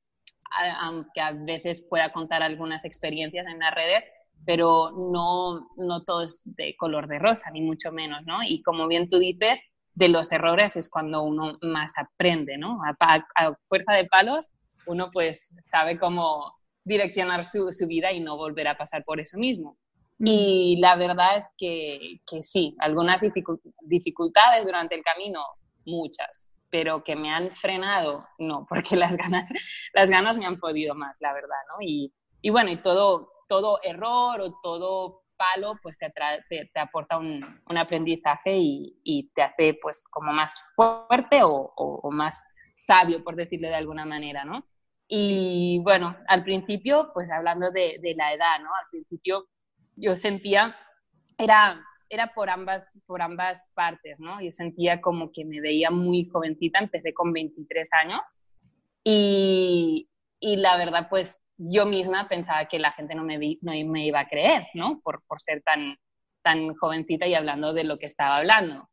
aunque 0.80 1.20
a 1.20 1.32
veces 1.32 1.82
pueda 1.88 2.12
contar 2.12 2.42
algunas 2.42 2.84
experiencias 2.84 3.46
en 3.46 3.58
las 3.58 3.74
redes, 3.74 4.10
pero 4.44 4.90
no, 4.92 5.68
no 5.76 6.02
todo 6.04 6.22
es 6.22 6.42
de 6.44 6.74
color 6.76 7.08
de 7.08 7.18
rosa, 7.18 7.50
ni 7.50 7.60
mucho 7.60 7.92
menos, 7.92 8.26
¿no? 8.26 8.42
Y 8.42 8.62
como 8.62 8.88
bien 8.88 9.08
tú 9.08 9.18
dices, 9.18 9.60
de 9.94 10.08
los 10.08 10.32
errores 10.32 10.76
es 10.76 10.88
cuando 10.88 11.22
uno 11.22 11.58
más 11.62 11.92
aprende, 11.96 12.56
¿no? 12.56 12.80
A, 12.82 13.56
fuerza 13.64 13.92
de 13.92 14.06
palos, 14.06 14.52
uno 14.86 15.10
pues 15.12 15.54
sabe 15.62 15.98
cómo 15.98 16.54
direccionar 16.84 17.44
su, 17.44 17.68
vida 17.86 18.12
y 18.12 18.20
no 18.20 18.36
volver 18.36 18.68
a 18.68 18.76
pasar 18.76 19.04
por 19.04 19.20
eso 19.20 19.38
mismo. 19.38 19.76
Mm. 20.18 20.26
Y 20.26 20.76
la 20.80 20.96
verdad 20.96 21.36
es 21.36 21.52
que, 21.56 22.20
que 22.26 22.42
sí, 22.42 22.74
algunas 22.78 23.20
dificultades 23.82 24.64
durante 24.64 24.94
el 24.94 25.02
camino, 25.02 25.40
muchas, 25.84 26.51
pero 26.72 27.04
que 27.04 27.14
me 27.14 27.30
han 27.30 27.52
frenado, 27.52 28.26
no, 28.38 28.66
porque 28.68 28.96
las 28.96 29.16
ganas, 29.16 29.52
las 29.92 30.10
ganas 30.10 30.38
me 30.38 30.46
han 30.46 30.58
podido 30.58 30.96
más, 30.96 31.18
la 31.20 31.32
verdad, 31.32 31.62
¿no? 31.68 31.76
Y, 31.80 32.12
y 32.40 32.50
bueno, 32.50 32.70
y 32.72 32.78
todo, 32.78 33.30
todo 33.46 33.78
error 33.84 34.40
o 34.40 34.58
todo 34.62 35.22
palo, 35.36 35.78
pues 35.82 35.98
te, 35.98 36.12
te, 36.48 36.80
aporta 36.80 37.18
un, 37.18 37.44
aprendizaje 37.76 38.56
y, 38.56 39.30
te 39.34 39.42
hace 39.42 39.78
pues 39.80 40.06
como 40.08 40.32
más 40.32 40.64
fuerte 40.74 41.40
o, 41.42 42.08
más 42.10 42.42
sabio, 42.74 43.22
por 43.22 43.36
decirlo 43.36 43.68
de 43.68 43.74
alguna 43.74 44.04
manera, 44.04 44.44
¿no? 44.44 44.64
Y 45.08 45.80
bueno, 45.82 46.16
al 46.28 46.42
principio, 46.42 47.10
pues 47.12 47.30
hablando 47.30 47.70
de, 47.70 48.00
la 48.16 48.32
edad, 48.32 48.60
¿no? 48.60 48.68
Al 48.68 48.88
principio 48.90 49.46
yo 49.96 50.16
sentía, 50.16 50.74
era, 51.36 51.84
era 52.12 52.34
por, 52.34 52.50
ambas, 52.50 52.90
por 53.06 53.22
ambas 53.22 53.70
partes, 53.74 54.20
¿no? 54.20 54.42
Yo 54.42 54.52
sentía 54.52 55.00
como 55.00 55.32
que 55.32 55.46
me 55.46 55.62
veía 55.62 55.90
muy 55.90 56.28
jovencita, 56.28 56.78
empecé 56.78 57.14
con 57.14 57.32
23 57.32 57.88
años 58.04 58.20
y, 59.02 60.10
y 60.38 60.56
la 60.56 60.76
verdad, 60.76 61.08
pues 61.08 61.40
yo 61.56 61.86
misma 61.86 62.28
pensaba 62.28 62.66
que 62.66 62.78
la 62.78 62.92
gente 62.92 63.14
no 63.14 63.24
me, 63.24 63.58
no 63.62 63.72
me 63.72 64.06
iba 64.06 64.20
a 64.20 64.28
creer, 64.28 64.66
¿no? 64.74 65.00
Por, 65.02 65.22
por 65.26 65.40
ser 65.40 65.62
tan, 65.62 65.96
tan 66.42 66.74
jovencita 66.74 67.26
y 67.26 67.34
hablando 67.34 67.72
de 67.72 67.84
lo 67.84 67.98
que 67.98 68.06
estaba 68.06 68.36
hablando. 68.36 68.90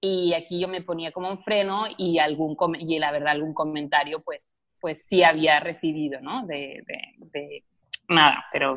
Y 0.00 0.32
aquí 0.32 0.58
yo 0.58 0.66
me 0.66 0.80
ponía 0.80 1.12
como 1.12 1.28
un 1.28 1.44
freno 1.44 1.84
y, 1.98 2.18
algún, 2.20 2.56
y 2.78 2.98
la 2.98 3.12
verdad 3.12 3.32
algún 3.32 3.52
comentario 3.52 4.22
pues, 4.22 4.64
pues 4.80 5.04
sí 5.04 5.22
había 5.22 5.60
recibido, 5.60 6.22
¿no? 6.22 6.46
De, 6.46 6.82
de, 6.86 7.64
nada, 8.08 8.44
pero 8.52 8.76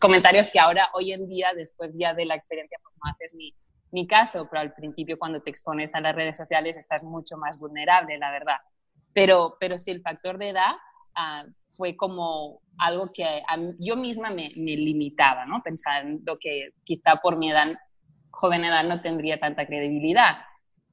comentarios 0.00 0.50
que 0.50 0.60
ahora, 0.60 0.88
hoy 0.94 1.12
en 1.12 1.28
día, 1.28 1.52
después 1.54 1.92
ya 1.96 2.14
de 2.14 2.26
la 2.26 2.34
experiencia, 2.34 2.78
pues 2.82 2.94
no 2.96 3.10
haces 3.10 3.34
ni, 3.34 3.54
ni 3.92 4.06
caso, 4.06 4.48
pero 4.50 4.62
al 4.62 4.74
principio 4.74 5.18
cuando 5.18 5.40
te 5.40 5.50
expones 5.50 5.94
a 5.94 6.00
las 6.00 6.14
redes 6.14 6.36
sociales 6.36 6.78
estás 6.78 7.02
mucho 7.02 7.36
más 7.36 7.58
vulnerable, 7.58 8.18
la 8.18 8.30
verdad. 8.30 8.56
Pero, 9.12 9.56
pero 9.60 9.78
sí, 9.78 9.90
el 9.90 10.02
factor 10.02 10.38
de 10.38 10.50
edad 10.50 10.72
ah, 11.14 11.44
fue 11.72 11.96
como 11.96 12.60
algo 12.78 13.12
que 13.12 13.42
yo 13.78 13.96
misma 13.96 14.30
me, 14.30 14.52
me, 14.56 14.76
limitaba, 14.76 15.44
¿no? 15.44 15.62
Pensando 15.62 16.38
que 16.38 16.70
quizá 16.84 17.16
por 17.16 17.36
mi 17.36 17.50
edad 17.50 17.76
joven 18.30 18.64
edad 18.64 18.84
no 18.84 19.00
tendría 19.02 19.38
tanta 19.38 19.66
credibilidad. 19.66 20.38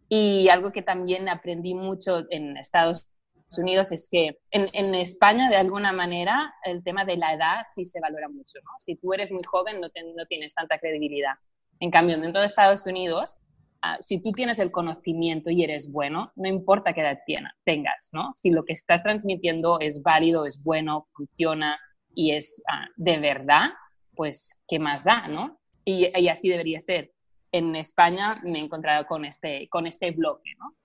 Y 0.09 0.49
algo 0.49 0.71
que 0.71 0.81
también 0.81 1.29
aprendí 1.29 1.73
mucho 1.73 2.25
en 2.29 2.57
Estados 2.57 3.09
Unidos 3.57 3.91
es 3.91 4.07
que 4.09 4.39
en, 4.51 4.69
en, 4.73 4.93
España, 4.95 5.49
de 5.49 5.55
alguna 5.55 5.91
manera, 5.91 6.53
el 6.63 6.83
tema 6.83 7.05
de 7.05 7.17
la 7.17 7.33
edad 7.33 7.63
sí 7.73 7.83
se 7.83 7.99
valora 7.99 8.29
mucho. 8.29 8.59
¿no? 8.63 8.71
Si 8.79 8.95
tú 8.95 9.13
eres 9.13 9.31
muy 9.31 9.43
joven, 9.43 9.81
no, 9.81 9.87
no 9.87 10.25
tienes 10.27 10.53
tanta 10.53 10.77
credibilidad. 10.77 11.33
En 11.79 11.91
cambio, 11.91 12.19
dentro 12.19 12.41
de 12.41 12.47
Estados 12.47 12.85
Unidos, 12.85 13.37
uh, 13.83 14.01
si 14.01 14.21
tú 14.21 14.31
tienes 14.31 14.59
el 14.59 14.71
conocimiento 14.71 15.49
y 15.49 15.63
eres 15.63 15.91
bueno, 15.91 16.31
no 16.35 16.47
importa 16.47 16.93
qué 16.93 17.01
edad 17.01 17.19
tengas, 17.65 18.09
¿no? 18.11 18.33
Si 18.35 18.51
lo 18.51 18.65
que 18.65 18.73
estás 18.73 19.01
transmitiendo 19.03 19.79
es 19.79 20.03
válido, 20.03 20.45
es 20.45 20.61
bueno, 20.61 21.03
funciona 21.13 21.79
y 22.13 22.31
es 22.31 22.61
uh, 22.67 22.91
de 22.97 23.17
verdad, 23.17 23.69
pues, 24.15 24.61
¿qué 24.67 24.79
más 24.79 25.03
da, 25.03 25.27
no? 25.27 25.59
Y, 25.85 26.11
y 26.15 26.27
así 26.27 26.49
debería 26.49 26.79
ser 26.79 27.11
en 27.51 27.75
España 27.75 28.39
me 28.43 28.59
he 28.59 28.61
encontrado 28.61 29.05
con 29.05 29.25
este, 29.25 29.67
con 29.69 29.87
este 29.87 30.11
bloque, 30.11 30.51
¿no? 30.59 30.75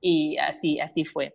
Y 0.00 0.36
así, 0.38 0.80
así 0.80 1.04
fue. 1.04 1.34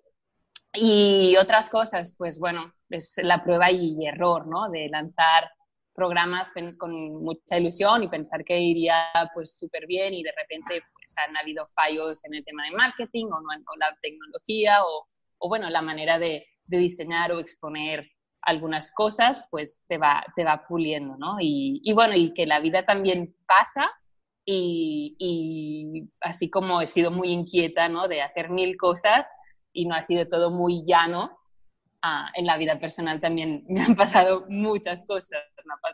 Y 0.76 1.36
otras 1.38 1.70
cosas, 1.70 2.14
pues 2.18 2.40
bueno, 2.40 2.74
es 2.90 3.14
la 3.18 3.44
prueba 3.44 3.72
y 3.72 4.06
error, 4.06 4.48
¿no? 4.48 4.70
De 4.70 4.90
lanzar 4.90 5.50
programas 5.94 6.52
con 6.78 7.24
mucha 7.24 7.58
ilusión 7.58 8.04
y 8.04 8.10
pensar 8.10 8.44
que 8.44 8.60
iría 8.60 9.06
pues 9.34 9.58
súper 9.58 9.88
bien 9.88 10.14
y 10.14 10.24
de 10.24 10.34
repente 10.38 10.84
pues 10.94 11.16
han 11.26 11.38
habido 11.38 11.66
fallos 11.68 12.24
en 12.26 12.36
el 12.36 12.44
tema 12.44 12.66
de 12.66 12.76
marketing 12.76 13.28
o, 13.28 13.40
no, 13.40 13.76
la 13.80 13.98
tecnología 14.02 14.80
o, 14.84 15.08
bueno, 15.48 15.70
la 15.70 15.82
manera 15.82 16.20
de, 16.20 16.46
diseñar 16.68 17.32
o 17.32 17.40
exponer 17.40 18.10
algunas 18.42 18.92
cosas, 18.92 19.48
pues 19.52 19.82
te 19.88 19.98
va, 19.98 20.26
te 20.36 20.44
va 20.44 20.66
puliendo, 20.68 21.16
¿no? 21.18 21.38
Y, 21.40 21.80
y 21.84 21.94
bueno, 21.94 22.16
y 22.16 22.34
que 22.34 22.48
la 22.48 22.60
vida 22.60 22.86
también 22.86 23.36
pasa 23.46 23.90
y, 24.46 26.10
así 26.22 26.50
como 26.50 26.82
he 26.82 26.88
sido 26.88 27.12
muy 27.12 27.30
inquieta, 27.30 27.90
¿no? 27.90 28.08
De 28.08 28.22
hacer 28.22 28.50
mil 28.50 28.78
cosas 28.78 29.28
y 29.76 29.86
no 29.86 29.96
ha 29.96 30.02
sido 30.02 30.28
todo 30.28 30.50
muy 30.50 30.84
llano, 30.88 31.38
ah, 32.02 32.32
en 32.34 32.46
la 32.46 32.58
vida 32.58 32.80
personal 32.80 33.20
también 33.20 33.64
me 33.70 33.82
han 33.82 33.96
pasado 33.96 34.46
muchas 34.50 35.06
cosas. 35.06 35.44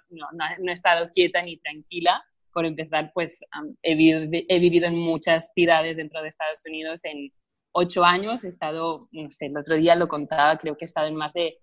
No, 0.09 0.27
no, 0.33 0.71
he 0.71 0.73
estado 0.73 1.09
quieta 1.11 1.41
ni 1.41 1.57
tranquila. 1.57 2.23
Por 2.53 2.65
empezar, 2.65 3.11
pues 3.13 3.39
he, 3.81 3.95
vivido, 3.95 4.29
he 4.31 4.59
vivido 4.59 4.87
en 4.87 4.97
muchas 4.97 5.51
ciudades 5.53 5.95
dentro 5.95 6.21
de 6.21 6.27
Estados 6.27 6.59
Unidos 6.65 6.99
en 7.05 7.31
ocho 7.71 8.03
años. 8.03 8.43
He 8.43 8.49
estado, 8.49 9.07
no 9.11 9.31
sé, 9.31 9.45
el 9.45 9.57
otro 9.57 9.75
día 9.75 9.95
lo 9.95 10.09
contaba, 10.09 10.57
creo 10.57 10.75
que 10.75 10.83
he 10.83 10.87
estado 10.87 11.07
en 11.07 11.15
más 11.15 11.31
de 11.31 11.57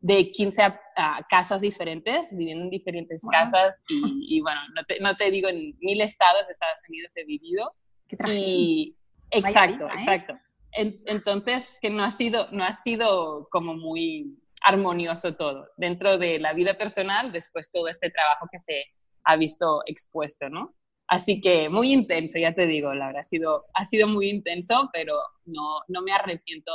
de 0.00 0.30
15 0.30 0.62
casas 1.28 1.60
diferentes, 1.60 2.34
viviendo 2.36 2.64
en 2.64 2.70
diferentes 2.70 3.20
casas 3.30 3.82
y, 3.88 4.40
bueno, 4.40 4.60
no 4.74 4.84
te, 4.84 5.00
no 5.00 5.16
te, 5.16 5.30
digo 5.30 5.48
en 5.48 5.76
mil 5.80 6.00
estados 6.00 6.46
de 6.46 6.52
Estados 6.52 6.80
Unidos 6.88 7.12
he 7.16 7.24
vivido. 7.24 7.74
y 8.26 8.96
exacto, 9.30 9.88
¿eh? 9.88 9.92
exacto. 9.98 10.38
Entonces, 10.72 11.76
que 11.80 11.90
no 11.90 12.04
ha, 12.04 12.10
sido, 12.10 12.48
no 12.52 12.64
ha 12.64 12.72
sido 12.72 13.48
como 13.50 13.74
muy 13.74 14.38
armonioso 14.62 15.34
todo. 15.34 15.68
Dentro 15.76 16.18
de 16.18 16.38
la 16.38 16.52
vida 16.52 16.76
personal, 16.76 17.32
después 17.32 17.70
todo 17.72 17.88
este 17.88 18.10
trabajo 18.10 18.46
que 18.50 18.58
se 18.58 18.84
ha 19.24 19.36
visto 19.36 19.82
expuesto, 19.86 20.48
¿no? 20.48 20.74
Así 21.08 21.40
que 21.40 21.68
muy 21.70 21.92
intenso, 21.92 22.38
ya 22.38 22.54
te 22.54 22.66
digo, 22.66 22.92
la 22.94 23.06
verdad, 23.06 23.20
ha 23.20 23.22
sido, 23.22 23.64
ha 23.74 23.84
sido 23.86 24.06
muy 24.06 24.28
intenso, 24.28 24.90
pero 24.92 25.14
no, 25.46 25.80
no 25.88 26.02
me 26.02 26.12
arrepiento 26.12 26.72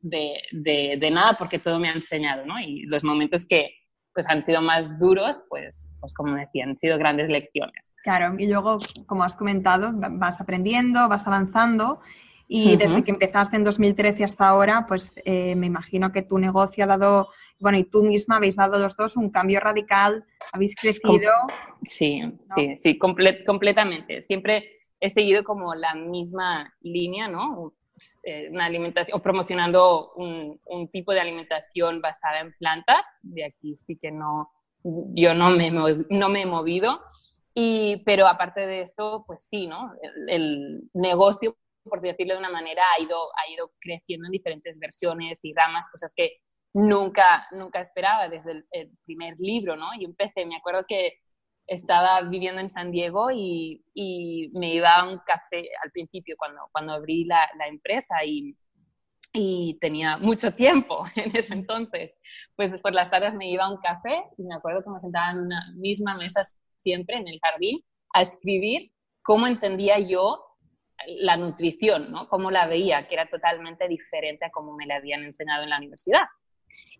de, 0.00 0.40
de, 0.52 1.10
nada 1.10 1.36
porque 1.38 1.58
todo 1.58 1.78
me 1.78 1.88
ha 1.88 1.92
enseñado, 1.92 2.44
¿no? 2.44 2.60
Y 2.60 2.82
los 2.82 3.04
momentos 3.04 3.46
que 3.46 3.74
pues 4.12 4.28
han 4.28 4.42
sido 4.42 4.60
más 4.60 4.98
duros, 4.98 5.40
pues, 5.48 5.94
pues 6.00 6.12
como 6.14 6.34
decía, 6.34 6.64
han 6.64 6.76
sido 6.76 6.98
grandes 6.98 7.28
lecciones. 7.28 7.94
Claro, 8.02 8.34
y 8.38 8.48
luego, 8.48 8.76
como 9.06 9.22
has 9.22 9.36
comentado, 9.36 9.92
vas 9.94 10.40
aprendiendo, 10.40 11.08
vas 11.08 11.26
avanzando 11.26 12.00
y 12.52 12.76
desde 12.76 13.04
que 13.04 13.12
empezaste 13.12 13.56
en 13.56 13.62
2013 13.62 14.24
hasta 14.24 14.48
ahora, 14.48 14.84
pues 14.88 15.12
eh, 15.24 15.54
me 15.54 15.66
imagino 15.66 16.10
que 16.10 16.22
tu 16.22 16.36
negocio 16.36 16.82
ha 16.82 16.88
dado, 16.88 17.28
bueno, 17.60 17.78
y 17.78 17.84
tú 17.84 18.02
misma 18.02 18.38
habéis 18.38 18.56
dado 18.56 18.76
los 18.76 18.96
dos 18.96 19.16
un 19.16 19.30
cambio 19.30 19.60
radical, 19.60 20.24
habéis 20.52 20.74
crecido. 20.74 21.30
sí, 21.84 22.22
sí, 22.56 22.76
sí, 22.76 22.98
completamente. 22.98 24.20
Siempre 24.20 24.80
he 24.98 25.10
seguido 25.10 25.44
como 25.44 25.76
la 25.76 25.94
misma 25.94 26.74
línea, 26.80 27.28
¿no? 27.28 27.72
Eh, 28.24 28.48
una 28.50 28.64
alimentación 28.64 29.16
o 29.16 29.22
promocionando 29.22 30.12
un, 30.16 30.58
un, 30.66 30.88
tipo 30.88 31.12
de 31.12 31.20
alimentación 31.20 32.00
basada 32.00 32.40
en 32.40 32.52
plantas. 32.54 33.06
De 33.22 33.44
aquí 33.44 33.76
sí 33.76 33.96
que 33.96 34.10
no, 34.10 34.50
yo 34.82 35.34
no 35.34 35.50
me, 35.50 35.70
no 35.70 36.28
me 36.28 36.42
he 36.42 36.46
movido. 36.46 37.00
Y, 37.54 38.02
pero 38.04 38.26
aparte 38.26 38.66
de 38.66 38.80
esto, 38.82 39.24
pues 39.26 39.46
sí, 39.50 39.66
¿no? 39.66 39.92
El, 40.28 40.88
negocio, 40.94 41.56
por 41.90 42.00
decirlo 42.00 42.34
de 42.34 42.40
una 42.40 42.48
manera, 42.48 42.82
ha 42.96 43.02
ido, 43.02 43.18
ha 43.36 43.50
ido 43.52 43.72
creciendo 43.80 44.26
en 44.26 44.32
diferentes 44.32 44.78
versiones 44.78 45.40
y 45.42 45.52
ramas, 45.52 45.90
cosas 45.90 46.12
que 46.16 46.38
nunca, 46.72 47.46
nunca 47.52 47.80
esperaba 47.80 48.28
desde 48.28 48.64
el, 48.70 48.90
primer 49.04 49.34
libro, 49.38 49.76
¿no? 49.76 49.88
Y 49.98 50.04
empecé, 50.04 50.46
me 50.46 50.56
acuerdo 50.56 50.84
que 50.88 51.14
estaba 51.66 52.22
viviendo 52.22 52.60
en 52.60 52.70
San 52.70 52.90
Diego 52.90 53.30
y, 53.30 53.84
y, 53.94 54.50
me 54.54 54.74
iba 54.74 54.90
a 54.96 55.08
un 55.08 55.18
café 55.18 55.68
al 55.84 55.90
principio 55.92 56.36
cuando, 56.38 56.62
cuando 56.72 56.92
abrí 56.92 57.24
la, 57.24 57.48
la 57.58 57.68
empresa 57.68 58.24
y, 58.24 58.56
y, 59.32 59.78
tenía 59.80 60.16
mucho 60.16 60.54
tiempo 60.54 61.04
en 61.16 61.36
ese 61.36 61.54
entonces. 61.54 62.16
Pues 62.56 62.80
por 62.80 62.94
las 62.94 63.10
tardes 63.10 63.34
me 63.34 63.50
iba 63.50 63.64
a 63.64 63.70
un 63.70 63.78
café 63.78 64.24
y 64.38 64.44
me 64.44 64.54
acuerdo 64.54 64.82
que 64.82 64.90
me 64.90 65.00
sentaba 65.00 65.32
en 65.32 65.40
una 65.40 65.72
misma 65.76 66.16
mesa 66.16 66.42
siempre 66.76 67.16
en 67.16 67.28
el 67.28 67.38
jardín 67.42 67.84
a 68.14 68.22
escribir 68.22 68.92
cómo 69.22 69.46
entendía 69.46 69.98
yo 69.98 70.49
la 71.06 71.36
nutrición, 71.36 72.10
¿no? 72.10 72.28
Cómo 72.28 72.50
la 72.50 72.66
veía, 72.66 73.06
que 73.08 73.14
era 73.14 73.26
totalmente 73.26 73.88
diferente 73.88 74.44
a 74.46 74.50
cómo 74.50 74.74
me 74.74 74.86
la 74.86 74.96
habían 74.96 75.24
enseñado 75.24 75.64
en 75.64 75.70
la 75.70 75.78
universidad. 75.78 76.24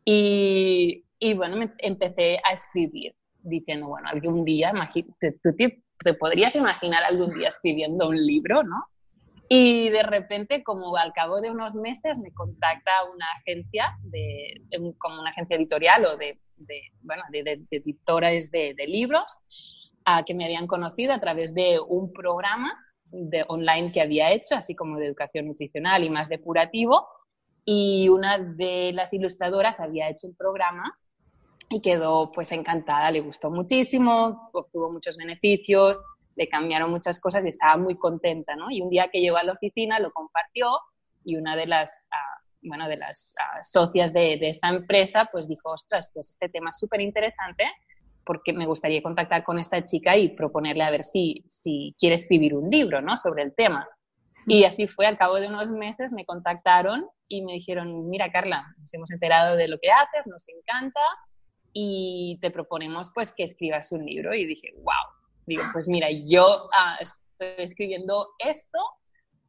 Y, 0.04 1.04
y 1.18 1.34
bueno, 1.34 1.56
me 1.56 1.72
empecé 1.78 2.40
a 2.42 2.52
escribir 2.52 3.14
diciendo, 3.42 3.88
bueno, 3.88 4.08
algún 4.08 4.44
día, 4.44 4.72
tú 5.42 5.56
te, 5.56 6.14
podrías 6.14 6.54
imaginar 6.56 7.04
algún 7.04 7.34
día 7.34 7.48
escribiendo 7.48 8.08
un 8.08 8.16
libro, 8.16 8.62
¿no? 8.62 8.84
Y 9.48 9.88
de 9.90 10.02
repente, 10.04 10.62
como 10.62 10.96
al 10.96 11.12
cabo 11.12 11.40
de 11.40 11.50
unos 11.50 11.74
meses, 11.74 12.18
me 12.20 12.32
contacta 12.32 12.90
una 13.12 13.26
agencia, 13.40 13.96
de, 14.04 14.62
como 14.98 15.20
una 15.20 15.30
agencia 15.30 15.56
editorial 15.56 16.06
o 16.06 16.16
de, 16.16 16.38
bueno, 17.02 17.22
de, 17.30 17.60
editores 17.70 18.50
de, 18.50 18.74
libros, 18.86 19.24
a 20.04 20.24
que 20.24 20.34
me 20.34 20.44
habían 20.44 20.66
conocido 20.66 21.12
a 21.12 21.20
través 21.20 21.52
de 21.52 21.80
un 21.80 22.12
programa 22.12 22.72
de 23.10 23.44
online 23.48 23.92
que 23.92 24.00
había 24.00 24.32
hecho, 24.32 24.54
así 24.56 24.74
como 24.74 24.98
de 24.98 25.06
educación 25.06 25.46
nutricional 25.46 26.04
y 26.04 26.10
más 26.10 26.28
depurativo. 26.28 27.06
Y 27.64 28.08
una 28.08 28.38
de 28.38 28.92
las 28.92 29.12
ilustradoras 29.12 29.80
había 29.80 30.08
hecho 30.08 30.28
un 30.28 30.34
programa 30.34 30.96
y 31.68 31.80
quedó 31.80 32.32
pues 32.32 32.50
encantada, 32.52 33.10
le 33.10 33.20
gustó 33.20 33.50
muchísimo, 33.50 34.50
obtuvo 34.52 34.90
muchos 34.90 35.16
beneficios, 35.16 36.02
le 36.36 36.48
cambiaron 36.48 36.90
muchas 36.90 37.20
cosas 37.20 37.44
y 37.44 37.48
estaba 37.48 37.76
muy 37.76 37.96
contenta, 37.96 38.56
¿no? 38.56 38.70
Y 38.70 38.80
un 38.80 38.90
día 38.90 39.08
que 39.12 39.20
llegó 39.20 39.36
a 39.36 39.44
la 39.44 39.52
oficina 39.52 40.00
lo 40.00 40.10
compartió 40.10 40.68
y 41.24 41.36
una 41.36 41.54
de 41.54 41.66
las, 41.66 42.08
ah, 42.10 42.40
bueno, 42.62 42.88
de 42.88 42.96
las 42.96 43.34
ah, 43.38 43.62
socias 43.62 44.12
de, 44.12 44.38
de, 44.38 44.48
esta 44.48 44.68
empresa 44.68 45.28
pues 45.30 45.48
dijo, 45.48 45.70
ostras, 45.70 46.10
pues 46.12 46.30
este 46.30 46.48
tema 46.48 46.70
es 46.70 46.78
súper 46.78 47.02
interesante 47.02 47.64
porque 48.24 48.52
me 48.52 48.66
gustaría 48.66 49.02
contactar 49.02 49.44
con 49.44 49.58
esta 49.58 49.84
chica 49.84 50.16
y 50.16 50.30
proponerle 50.30 50.84
a 50.84 50.90
ver 50.90 51.04
si, 51.04 51.44
si 51.48 51.94
quiere 51.98 52.14
escribir 52.14 52.54
un 52.54 52.70
libro, 52.70 53.00
¿no? 53.00 53.16
Sobre 53.16 53.42
el 53.42 53.54
tema. 53.54 53.88
Y 54.46 54.64
así 54.64 54.86
fue, 54.86 55.06
al 55.06 55.18
cabo 55.18 55.36
de 55.36 55.48
unos 55.48 55.70
meses 55.70 56.12
me 56.12 56.24
contactaron 56.24 57.06
y 57.28 57.42
me 57.42 57.52
dijeron, 57.52 58.08
mira 58.08 58.32
Carla, 58.32 58.74
nos 58.78 58.92
hemos 58.94 59.10
enterado 59.10 59.56
de 59.56 59.68
lo 59.68 59.78
que 59.78 59.90
haces, 59.90 60.26
nos 60.26 60.44
encanta, 60.48 61.00
y 61.72 62.38
te 62.40 62.50
proponemos 62.50 63.10
pues 63.14 63.32
que 63.32 63.44
escribas 63.44 63.92
un 63.92 64.04
libro 64.04 64.34
y 64.34 64.44
dije, 64.46 64.72
wow, 64.76 65.14
digo, 65.46 65.62
pues 65.72 65.88
mira, 65.88 66.08
yo 66.10 66.68
ah, 66.72 66.98
estoy 67.00 67.64
escribiendo 67.64 68.30
esto, 68.38 68.78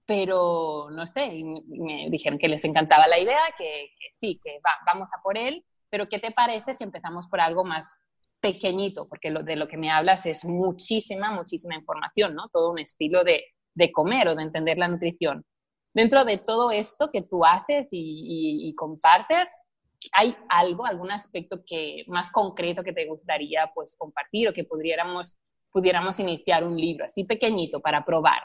pero 0.05 0.89
no 0.91 1.05
sé, 1.05 1.25
y 1.25 1.43
me 1.43 2.09
dijeron 2.09 2.37
que 2.37 2.49
les 2.49 2.63
encantaba 2.63 3.07
la 3.07 3.19
idea, 3.19 3.41
que, 3.57 3.91
sí, 4.11 4.39
que 4.43 4.59
va, 4.65 4.71
vamos 4.85 5.09
a 5.17 5.21
por 5.21 5.37
él, 5.37 5.65
pero 5.89 6.07
¿qué 6.09 6.19
te 6.19 6.31
parece 6.31 6.73
si 6.73 6.83
empezamos 6.83 7.27
por 7.27 7.41
algo 7.41 7.63
más 7.63 7.97
pequeñito, 8.41 9.07
porque 9.07 9.29
lo, 9.29 9.43
de 9.43 9.55
lo 9.55 9.67
que 9.67 9.77
me 9.77 9.91
hablas 9.91 10.25
es 10.25 10.43
muchísima, 10.45 11.31
muchísima 11.31 11.75
información, 11.75 12.35
¿no? 12.35 12.49
Todo 12.49 12.71
un 12.71 12.79
estilo 12.79 13.23
de, 13.23 13.45
de 13.73 13.91
comer 13.91 14.27
o 14.27 14.35
de 14.35 14.43
entender 14.43 14.77
la 14.77 14.87
nutrición. 14.87 15.45
Dentro 15.93 16.23
de 16.23 16.37
todo 16.37 16.71
esto 16.71 17.09
que 17.11 17.21
tú 17.21 17.43
haces 17.45 17.89
y, 17.91 18.73
compartes, 18.77 19.49
¿hay 20.13 20.35
algo, 20.49 20.85
algún 20.85 21.11
aspecto 21.11 21.63
que, 21.65 22.03
más 22.07 22.31
concreto 22.31 22.83
que 22.83 22.93
te 22.93 23.05
gustaría 23.05 23.69
pues, 23.75 23.95
compartir 23.97 24.47
o 24.47 24.53
que 24.53 24.63
pudiéramos, 24.63 25.37
pudiéramos 25.71 26.19
iniciar 26.19 26.63
un 26.63 26.77
libro 26.77 27.05
así 27.05 27.25
pequeñito 27.25 27.81
para 27.81 28.05
probar? 28.05 28.41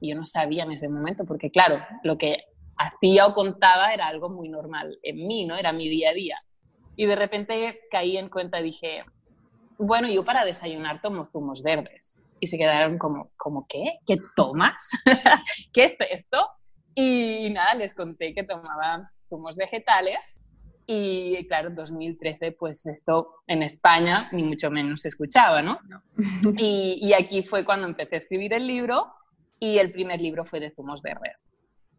Y 0.00 0.10
yo 0.10 0.16
no 0.16 0.26
sabía 0.26 0.62
en 0.62 0.72
ese 0.72 0.88
momento, 0.88 1.24
porque 1.24 1.50
claro, 1.50 1.84
lo 2.04 2.16
que 2.16 2.44
hacía 2.76 3.26
o 3.26 3.34
contaba 3.34 3.92
era 3.92 4.06
algo 4.06 4.30
muy 4.30 4.48
normal 4.48 4.98
en 5.02 5.26
mí, 5.26 5.44
¿no? 5.44 5.56
Era 5.56 5.72
mi 5.72 5.88
día 5.88 6.10
a 6.10 6.14
día. 6.14 6.40
Y 6.94 7.06
de 7.06 7.16
repente 7.16 7.80
caí 7.90 8.16
en 8.16 8.28
cuenta 8.28 8.60
y 8.60 8.64
dije, 8.64 9.04
bueno, 9.78 10.08
yo 10.08 10.24
para 10.24 10.44
desayunar 10.44 11.00
tomo 11.00 11.26
zumos 11.26 11.62
verdes. 11.62 12.20
Y 12.38 12.48
se 12.48 12.58
quedaron 12.58 12.98
como, 12.98 13.30
¿como 13.36 13.66
qué? 13.66 13.98
¿Qué 14.06 14.16
tomas? 14.34 14.88
¿Qué 15.72 15.84
es 15.84 15.96
esto? 16.10 16.46
Y 16.94 17.48
nada, 17.50 17.74
les 17.74 17.94
conté 17.94 18.34
que 18.34 18.42
tomaba 18.42 19.10
zumos 19.28 19.56
vegetales 19.56 20.38
y 20.86 21.46
claro, 21.48 21.70
2013, 21.70 22.52
pues 22.52 22.86
esto 22.86 23.42
en 23.48 23.62
España 23.62 24.28
ni 24.32 24.44
mucho 24.44 24.70
menos 24.70 25.02
se 25.02 25.08
escuchaba, 25.08 25.60
¿no? 25.60 25.78
Y, 26.58 26.98
y, 27.02 27.12
aquí 27.12 27.42
fue 27.42 27.64
cuando 27.64 27.88
empecé 27.88 28.14
a 28.14 28.18
escribir 28.18 28.52
el 28.52 28.66
libro 28.66 29.12
y 29.58 29.78
el 29.78 29.92
primer 29.92 30.20
libro 30.20 30.44
fue 30.44 30.60
de 30.60 30.70
zumos 30.70 31.02
verdes. 31.02 31.50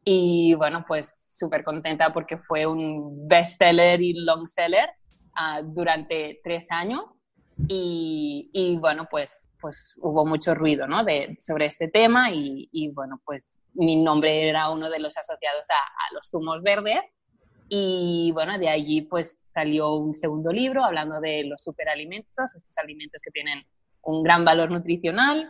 Y 0.06 0.54
bueno, 0.54 0.86
pues 0.88 1.14
súper 1.18 1.66
contenta 1.66 2.14
porque 2.14 2.38
fue 2.38 2.66
un 2.66 3.28
bestseller 3.28 4.02
y 4.02 4.14
long 4.14 4.48
seller 4.48 4.90
uh, 5.36 5.62
durante 5.66 6.40
tres 6.46 6.72
años. 6.72 7.04
Y, 7.68 8.50
y, 8.54 8.78
bueno, 8.78 9.08
pues, 9.10 9.50
pues 9.60 9.98
hubo 10.02 10.26
mucho 10.26 10.54
ruido 10.54 10.88
¿no? 10.88 11.04
de, 11.04 11.36
sobre 11.40 11.66
este 11.66 11.88
tema 11.88 12.32
y, 12.32 12.70
y, 12.72 12.92
bueno, 12.92 13.20
pues 13.26 13.60
mi 13.74 13.96
nombre 13.96 14.48
era 14.48 14.70
uno 14.70 14.90
de 14.90 15.00
los 15.00 15.18
asociados 15.18 15.66
a, 15.70 15.74
a, 15.74 16.14
los 16.14 16.30
zumos 16.30 16.62
verdes 16.62 17.02
y 17.70 18.32
bueno, 18.34 18.58
de 18.58 18.70
allí 18.70 19.02
pues 19.02 19.40
salió 19.46 19.96
un 19.96 20.14
segundo 20.14 20.52
libro 20.52 20.84
hablando 20.84 21.20
de 21.20 21.44
los 21.44 21.62
superalimentos, 21.64 22.56
estos 22.56 22.78
alimentos 22.78 23.22
que 23.22 23.32
tienen 23.32 23.66
un 24.04 24.24
gran 24.24 24.46
valor 24.46 24.72
nutricional 24.72 25.50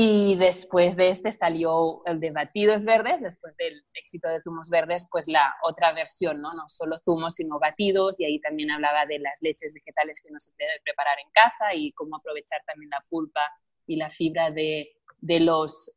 y 0.00 0.36
después 0.36 0.94
de 0.94 1.10
este 1.10 1.32
salió 1.32 2.02
el 2.06 2.20
de 2.20 2.30
batidos 2.30 2.84
verdes, 2.84 3.20
después 3.20 3.56
del 3.56 3.82
éxito 3.94 4.28
de 4.28 4.40
zumos 4.42 4.70
verdes, 4.70 5.08
pues 5.10 5.26
la 5.26 5.56
otra 5.64 5.92
versión, 5.92 6.40
¿no? 6.40 6.54
No 6.54 6.68
solo 6.68 6.96
zumos, 6.98 7.34
sino 7.34 7.58
batidos, 7.58 8.20
y 8.20 8.24
ahí 8.24 8.40
también 8.40 8.70
hablaba 8.70 9.06
de 9.06 9.18
las 9.18 9.42
leches 9.42 9.74
vegetales 9.74 10.20
que 10.22 10.30
no 10.30 10.38
se 10.38 10.52
puede 10.52 10.70
preparar 10.84 11.18
en 11.18 11.28
casa 11.32 11.74
y 11.74 11.90
cómo 11.94 12.14
aprovechar 12.14 12.60
también 12.64 12.90
la 12.90 13.04
pulpa 13.08 13.40
y 13.88 13.96
la 13.96 14.08
fibra 14.08 14.52
de, 14.52 14.88
de 15.20 15.40
los... 15.40 15.92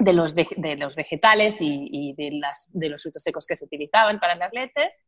de 0.00 0.12
los, 0.12 0.34
vegetales 0.34 1.60
y, 1.60 1.88
y 1.92 2.14
de, 2.14 2.36
las, 2.36 2.68
de 2.72 2.88
los 2.88 3.02
frutos 3.02 3.22
secos 3.22 3.46
que 3.46 3.54
se 3.54 3.64
utilizaban 3.64 4.18
para 4.18 4.34
las 4.34 4.52
leches. 4.52 5.04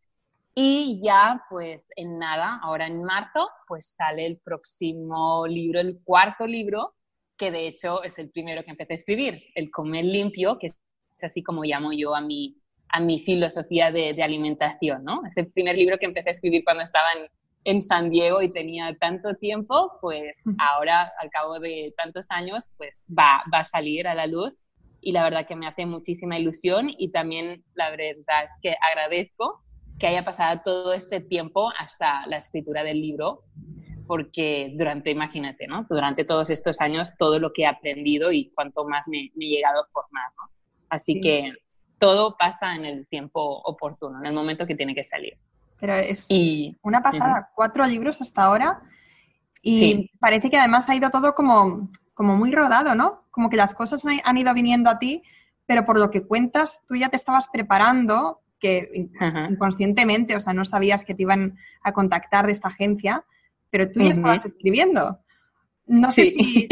Y 0.55 1.01
ya, 1.03 1.43
pues 1.51 1.89
en 1.97 2.21
nada, 2.21 2.61
ahora 2.63 2.87
en 2.87 3.03
marzo, 3.03 3.49
pues 3.67 3.97
sale 3.97 4.27
el 4.27 4.39
próximo 4.39 5.45
libro, 5.49 5.81
el 5.81 6.01
cuarto 6.05 6.47
libro, 6.47 6.95
que 7.41 7.51
de 7.51 7.67
hecho 7.67 8.03
es 8.05 8.19
el 8.19 8.29
primero 8.29 8.63
que 8.63 8.71
empecé 8.71 8.93
a 8.93 8.97
escribir, 8.97 9.43
el 9.55 9.71
comer 9.71 10.05
limpio, 10.05 10.59
que 10.59 10.67
es 10.67 10.79
así 11.23 11.43
como 11.43 11.65
llamo 11.65 11.91
yo 11.95 12.15
a 12.15 12.21
mi, 12.21 12.59
a 12.91 13.01
mi 13.01 13.21
filosofía 13.21 13.91
de, 13.91 14.13
de 14.13 14.23
alimentación, 14.23 15.03
¿no? 15.05 15.23
Es 15.27 15.39
el 15.39 15.51
primer 15.51 15.75
libro 15.77 15.97
que 15.97 16.05
empecé 16.05 16.29
a 16.29 16.33
escribir 16.33 16.63
cuando 16.65 16.83
estaba 16.83 17.07
en, 17.17 17.31
en 17.65 17.81
San 17.81 18.11
Diego 18.11 18.43
y 18.43 18.53
tenía 18.53 18.95
tanto 18.99 19.35
tiempo, 19.37 19.93
pues 20.03 20.43
ahora, 20.59 21.11
al 21.19 21.31
cabo 21.31 21.59
de 21.59 21.95
tantos 21.97 22.27
años, 22.29 22.73
pues 22.77 23.07
va, 23.19 23.43
va 23.53 23.61
a 23.61 23.65
salir 23.65 24.07
a 24.07 24.15
la 24.15 24.27
luz 24.27 24.53
y 25.01 25.13
la 25.13 25.25
verdad 25.25 25.47
que 25.47 25.57
me 25.57 25.67
hace 25.67 25.87
muchísima 25.87 26.39
ilusión 26.39 26.91
y 26.99 27.11
también 27.11 27.65
la 27.75 27.91
verdad 27.91 28.45
es 28.45 28.53
que 28.61 28.77
agradezco 28.91 29.63
que 29.99 30.09
haya 30.09 30.27
pasado 30.27 30.61
todo 30.63 30.93
este 30.93 31.21
tiempo 31.21 31.71
hasta 31.79 32.27
la 32.27 32.37
escritura 32.37 32.85
del 32.85 33.01
libro, 33.01 33.45
porque 34.11 34.75
durante, 34.77 35.13
imagínate, 35.13 35.69
¿no? 35.69 35.87
Durante 35.89 36.25
todos 36.25 36.51
estos 36.51 36.81
años, 36.81 37.17
todo 37.17 37.39
lo 37.39 37.53
que 37.53 37.63
he 37.63 37.67
aprendido 37.67 38.33
y 38.33 38.51
cuanto 38.51 38.85
más 38.85 39.07
me, 39.07 39.31
he 39.39 39.47
llegado 39.47 39.83
a 39.83 39.87
formar, 39.87 40.33
¿no? 40.37 40.51
Así 40.89 41.21
que 41.21 41.53
todo 42.01 42.37
pasa 42.37 42.75
en 42.75 42.87
el 42.87 43.07
tiempo 43.07 43.41
oportuno, 43.41 44.19
en 44.19 44.27
el 44.27 44.35
momento 44.35 44.67
que 44.67 44.75
tiene 44.75 44.97
que 44.97 45.05
salir. 45.05 45.39
Pero 45.79 45.95
es 45.95 46.27
y, 46.29 46.77
una 46.83 47.05
pasada, 47.05 47.51
cuatro 47.55 47.87
libros 47.87 48.21
hasta 48.21 48.43
ahora 48.43 48.83
y 49.63 50.11
parece 50.19 50.51
que 50.51 50.59
además 50.59 50.89
ha 50.89 50.97
ido 50.97 51.11
todo 51.11 51.37
como, 51.37 51.89
como 52.13 52.35
muy 52.35 52.51
rodado, 52.51 52.97
¿no? 52.97 53.29
Como 53.31 53.49
que 53.49 53.57
las 53.57 53.75
cosas 53.75 54.03
han 54.25 54.37
ido 54.37 54.53
viniendo 54.55 54.91
a 54.91 54.99
ti, 54.99 55.23
pero 55.67 55.87
por 55.87 56.01
lo 56.01 56.11
que 56.11 56.27
cuentas, 56.27 56.81
tú 56.89 56.97
ya 56.97 57.11
te 57.11 57.17
estabas 57.17 57.47
preparando, 57.47 58.41
que 58.59 59.09
inconscientemente, 59.49 60.35
o 60.35 60.41
sea, 60.41 60.53
no 60.53 60.65
sabías 60.65 61.05
que 61.05 61.15
te 61.15 61.23
iban 61.23 61.59
a 61.85 61.93
contactar 61.93 62.47
de 62.47 62.53
esta 62.53 62.67
agencia, 62.67 63.25
pero 63.71 63.91
tú 63.91 64.01
ya 64.01 64.13
estabas 64.13 64.45
escribiendo. 64.45 65.19
No 65.87 66.11
sé 66.13 66.35
si 66.39 66.69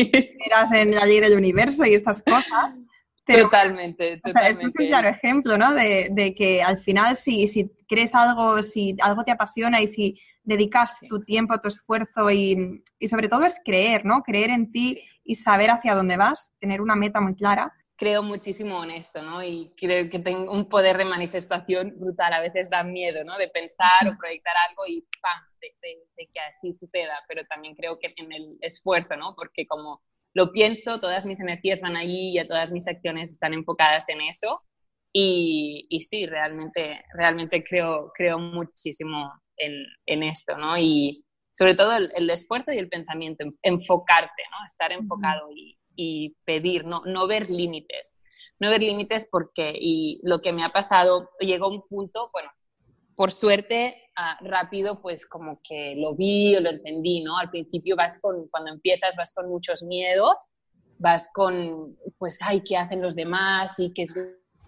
eras 0.47 0.73
en 0.73 0.95
la 0.95 1.07
ley 1.07 1.21
del 1.21 1.37
universo 1.37 1.85
y 1.85 1.95
estas 1.95 2.23
cosas. 2.23 2.81
totalmente, 3.27 4.19
totalmente. 4.19 4.29
O 4.29 4.33
sea, 4.33 4.49
esto 4.49 4.61
es 4.69 4.75
un 4.79 4.87
claro 4.87 5.09
ejemplo, 5.09 5.59
¿no? 5.59 5.75
De, 5.75 6.09
de, 6.13 6.35
que 6.35 6.63
al 6.63 6.79
final 6.79 7.17
si, 7.17 7.49
si 7.49 7.71
crees 7.89 8.15
algo, 8.15 8.63
si 8.63 8.97
algo 9.01 9.25
te 9.25 9.33
apasiona 9.33 9.81
y 9.81 9.87
si 9.87 10.21
dedicas 10.45 10.99
tu 11.09 11.23
tiempo, 11.25 11.61
tu 11.61 11.69
esfuerzo 11.69 12.31
y, 12.31 12.83
y, 12.99 13.09
sobre 13.09 13.29
todo 13.29 13.45
es 13.45 13.57
creer, 13.65 14.05
¿no? 14.05 14.23
Creer 14.23 14.51
en 14.51 14.71
ti 14.71 15.01
y 15.25 15.35
saber 15.35 15.71
hacia 15.71 15.95
dónde 15.95 16.17
vas, 16.17 16.51
tener 16.59 16.81
una 16.81 16.97
meta 16.97 17.21
muy 17.21 17.35
clara 17.35 17.73
creo 17.99 18.23
muchísimo 18.23 18.83
en 18.85 18.93
esto, 18.93 19.21
¿no? 19.23 19.43
Y 19.43 19.73
creo 19.77 20.09
que 20.09 20.21
tengo 20.21 20.53
un 20.53 20.69
poder 20.69 20.97
de 20.97 21.05
manifestación 21.05 21.95
brutal. 21.99 22.33
A 22.33 22.41
veces 22.41 22.71
da 22.71 22.85
miedo, 22.85 23.25
¿no? 23.25 23.37
De 23.37 23.49
pensar 23.49 24.09
o 24.09 24.17
proyectar 24.17 24.55
algo 24.69 24.87
y 24.87 25.05
¡pam! 25.21 25.43
De, 25.61 26.29
que 26.33 26.41
así 26.41 26.73
suceda. 26.73 27.19
Pero 27.29 27.45
también 27.47 27.75
creo 27.75 27.99
que 27.99 28.15
en 28.17 28.33
el 28.33 28.57
esfuerzo, 28.61 29.17
¿no? 29.17 29.35
Porque 29.35 29.67
como 29.67 30.01
lo 30.33 30.53
pienso, 30.53 31.01
todas 31.01 31.27
mis 31.27 31.41
energías 31.41 31.81
van 31.81 31.97
allí 31.97 32.39
y 32.39 32.47
todas 32.47 32.71
mis 32.71 32.87
acciones 32.87 33.33
están 33.33 33.53
enfocadas 33.53 34.09
en 34.09 34.21
eso. 34.21 34.63
Y, 35.13 35.87
y 35.91 36.03
sí, 36.03 36.27
realmente, 36.27 37.05
realmente 37.15 37.65
creo, 37.65 38.13
creo 38.15 38.39
muchísimo 38.39 39.33
en, 39.57 39.73
en 40.07 40.23
esto, 40.23 40.57
¿no? 40.57 40.79
Y 40.79 41.25
sobre 41.51 41.75
todo 41.75 41.97
el, 41.97 42.11
el, 42.15 42.31
esfuerzo 42.31 42.71
y 42.73 42.79
el 42.79 42.89
pensamiento, 42.89 43.45
enfocarte, 43.63 44.43
¿no? 44.53 44.67
Estar 44.67 44.93
enfocado 44.93 45.51
y, 45.53 45.78
y 45.99 46.37
pedir, 46.45 46.85
no, 46.85 47.03
no 47.05 47.27
ver 47.27 47.51
límites. 47.51 48.17
No 48.61 48.71
ver 48.71 48.81
límites 48.81 49.27
porque, 49.31 49.73
y 49.75 50.21
lo 50.23 50.41
que 50.41 50.53
me 50.53 50.65
ha 50.65 50.71
pasado, 50.71 51.31
llegó 51.41 51.69
un 51.69 51.83
punto, 51.89 52.31
bueno, 52.33 52.51
por 53.17 53.33
suerte, 53.33 54.11
ah, 54.17 54.39
rápido, 54.41 55.03
pues 55.03 55.27
como 55.27 55.61
que 55.63 55.97
lo 55.97 56.15
vi 56.15 56.55
o 56.55 56.61
lo 56.61 56.71
entendí, 56.71 57.21
¿no? 57.21 57.37
Al 57.37 57.51
principio 57.51 57.97
vas 57.97 58.21
con, 58.21 58.47
cuando 58.49 58.71
empiezas, 58.71 59.17
vas 59.17 59.33
con 59.33 59.49
muchos 59.49 59.83
miedos, 59.83 60.37
vas 60.99 61.29
con, 61.35 61.97
pues, 62.17 62.39
ay, 62.43 62.63
¿qué 62.63 62.77
hacen 62.77 63.03
los 63.03 63.17
demás? 63.17 63.79
Y 63.81 63.93
qué 63.93 64.03
es 64.03 64.15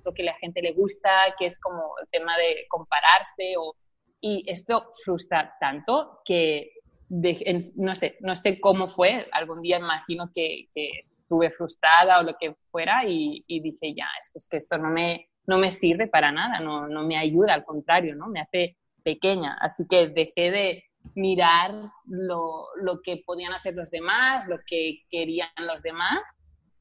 lo 0.04 0.12
que 0.12 0.24
la 0.24 0.34
gente 0.34 0.62
le 0.62 0.72
gusta, 0.72 1.10
que 1.38 1.46
es 1.46 1.60
como 1.60 1.94
el 2.02 2.08
tema 2.08 2.36
de 2.38 2.66
compararse 2.68 3.54
o, 3.56 3.76
y 4.20 4.44
esto 4.50 4.90
frustra 5.04 5.56
tanto 5.60 6.20
que 6.24 6.72
no 7.10 7.94
sé, 7.94 8.16
no 8.20 8.36
sé 8.36 8.60
cómo 8.60 8.88
fue, 8.94 9.26
algún 9.32 9.62
día 9.62 9.78
imagino 9.78 10.30
que, 10.32 10.68
que 10.72 10.92
estuve 11.30 11.50
frustrada 11.50 12.18
o 12.18 12.24
lo 12.24 12.34
que 12.38 12.56
fuera 12.72 13.04
y, 13.06 13.44
dije, 13.46 13.94
ya, 13.94 14.08
es 14.34 14.48
que 14.48 14.56
esto 14.56 14.78
no 14.78 14.90
me, 14.90 15.28
no 15.46 15.58
me 15.58 15.70
sirve 15.70 16.08
para 16.08 16.32
nada, 16.32 16.58
no, 16.58 16.88
no 16.88 17.04
me 17.04 17.16
ayuda, 17.16 17.54
al 17.54 17.64
contrario, 17.64 18.16
¿no? 18.16 18.26
Me 18.26 18.40
hace 18.40 18.76
pequeña. 19.04 19.56
Así 19.60 19.84
que 19.88 20.08
dejé 20.08 20.50
de 20.50 20.84
mirar 21.14 21.72
lo, 22.06 22.66
lo 22.82 23.00
que 23.02 23.22
podían 23.24 23.52
hacer 23.52 23.74
los 23.74 23.90
demás, 23.90 24.48
lo 24.48 24.58
que 24.66 25.02
querían 25.08 25.48
los 25.58 25.82
demás 25.82 26.20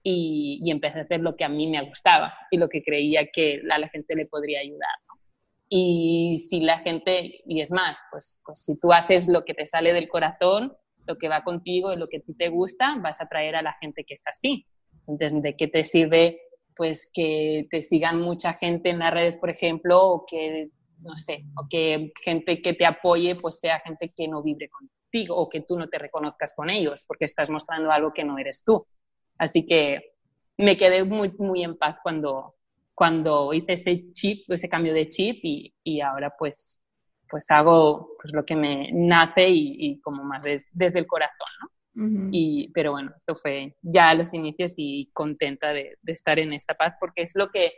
y, 0.02 0.60
y, 0.64 0.72
empecé 0.72 1.00
a 1.00 1.04
hacer 1.04 1.22
lo 1.22 1.36
que 1.36 1.46
a 1.46 1.50
mí 1.50 1.68
me 1.68 1.88
gustaba 1.88 2.34
y 2.50 2.58
lo 2.58 2.70
que 2.70 2.84
creía 2.84 3.28
que 3.32 3.62
la 3.64 3.88
gente 3.90 4.16
le 4.16 4.26
podría 4.26 4.62
ayudar. 4.62 4.90
Y 5.70 6.38
si 6.50 6.62
la 6.62 6.80
gente, 6.80 7.42
y 7.46 7.62
es 7.62 7.72
más, 7.72 8.02
pues, 8.10 8.42
pues 8.44 8.64
si 8.64 8.80
tú 8.80 8.92
haces 8.92 9.28
lo 9.28 9.46
que 9.46 9.54
te 9.54 9.68
sale 9.68 9.94
del 9.94 10.10
corazón, 10.10 10.76
lo 11.08 11.18
que 11.18 11.30
va 11.30 11.44
contigo, 11.44 11.96
lo 11.96 12.08
que 12.08 12.18
a 12.18 12.22
ti 12.22 12.34
te 12.34 12.50
gusta, 12.50 12.98
vas 13.02 13.20
a 13.20 13.26
atraer 13.26 13.56
a 13.56 13.62
la 13.62 13.74
gente 13.82 14.04
que 14.04 14.14
es 14.14 14.24
así. 14.28 14.66
Entonces, 15.08 15.42
¿de 15.42 15.56
qué 15.56 15.68
te 15.68 15.84
sirve 15.86 16.40
pues 16.80 17.10
que 17.14 17.68
te 17.70 17.82
sigan 17.82 18.22
mucha 18.22 18.54
gente 18.54 18.90
en 18.90 19.00
las 19.00 19.14
redes, 19.14 19.36
por 19.36 19.50
ejemplo, 19.50 20.02
o 20.02 20.26
que, 20.26 20.70
no 21.02 21.18
sé, 21.18 21.44
o 21.58 21.68
que 21.70 22.14
gente 22.24 22.62
que 22.62 22.74
te 22.74 22.86
apoye, 22.86 23.36
pues 23.36 23.60
sea 23.60 23.82
gente 23.82 24.14
que 24.16 24.30
no 24.30 24.42
vibre 24.42 24.70
contigo 24.70 25.36
o 25.36 25.50
que 25.50 25.60
tú 25.60 25.78
no 25.78 25.90
te 25.90 25.98
reconozcas 25.98 26.54
con 26.56 26.70
ellos, 26.70 27.04
porque 27.06 27.26
estás 27.26 27.50
mostrando 27.50 27.92
algo 27.92 28.14
que 28.14 28.24
no 28.24 28.38
eres 28.38 28.64
tú. 28.64 28.88
Así 29.38 29.66
que 29.66 30.14
me 30.56 30.78
quedé 30.78 31.04
muy, 31.04 31.34
muy 31.38 31.66
en 31.66 31.78
paz 31.78 31.98
cuando, 32.02 32.56
cuando 32.96 33.54
hice 33.54 33.74
ese 33.74 34.12
chip, 34.14 34.50
ese 34.50 34.70
cambio 34.70 34.94
de 34.94 35.10
chip 35.10 35.42
y, 35.44 35.74
y 35.84 36.00
ahora 36.00 36.34
pues 36.40 36.82
pues 37.30 37.46
hago 37.50 38.16
pues, 38.22 38.34
lo 38.34 38.46
que 38.46 38.56
me 38.56 38.90
nace 38.92 39.48
y, 39.50 40.00
como 40.02 40.24
más 40.24 40.44
desde 40.44 41.00
el 41.00 41.08
corazón, 41.08 41.48
¿no? 41.62 41.70
y, 42.32 42.72
pero 42.74 42.92
bueno, 42.92 43.12
esto 43.18 43.36
fue 43.36 43.76
ya 43.82 44.12
a 44.12 44.16
los 44.16 44.34
inicios 44.34 44.74
y 44.78 45.10
contenta 45.12 45.74
de, 45.74 45.98
de, 46.02 46.14
estar 46.14 46.40
en 46.40 46.54
esta 46.54 46.74
paz 46.74 46.94
porque 46.98 47.24
es 47.24 47.32
lo 47.36 47.50
que 47.50 47.74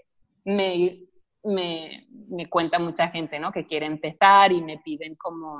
me, 0.45 1.07
me, 1.43 2.07
me, 2.29 2.47
cuenta 2.47 2.77
mucha 2.77 3.07
gente, 3.07 3.39
¿no? 3.39 3.51
Que 3.51 3.65
quiere 3.65 3.87
empezar 3.87 4.51
y 4.51 4.61
me 4.61 4.77
piden 4.77 5.15
como 5.15 5.59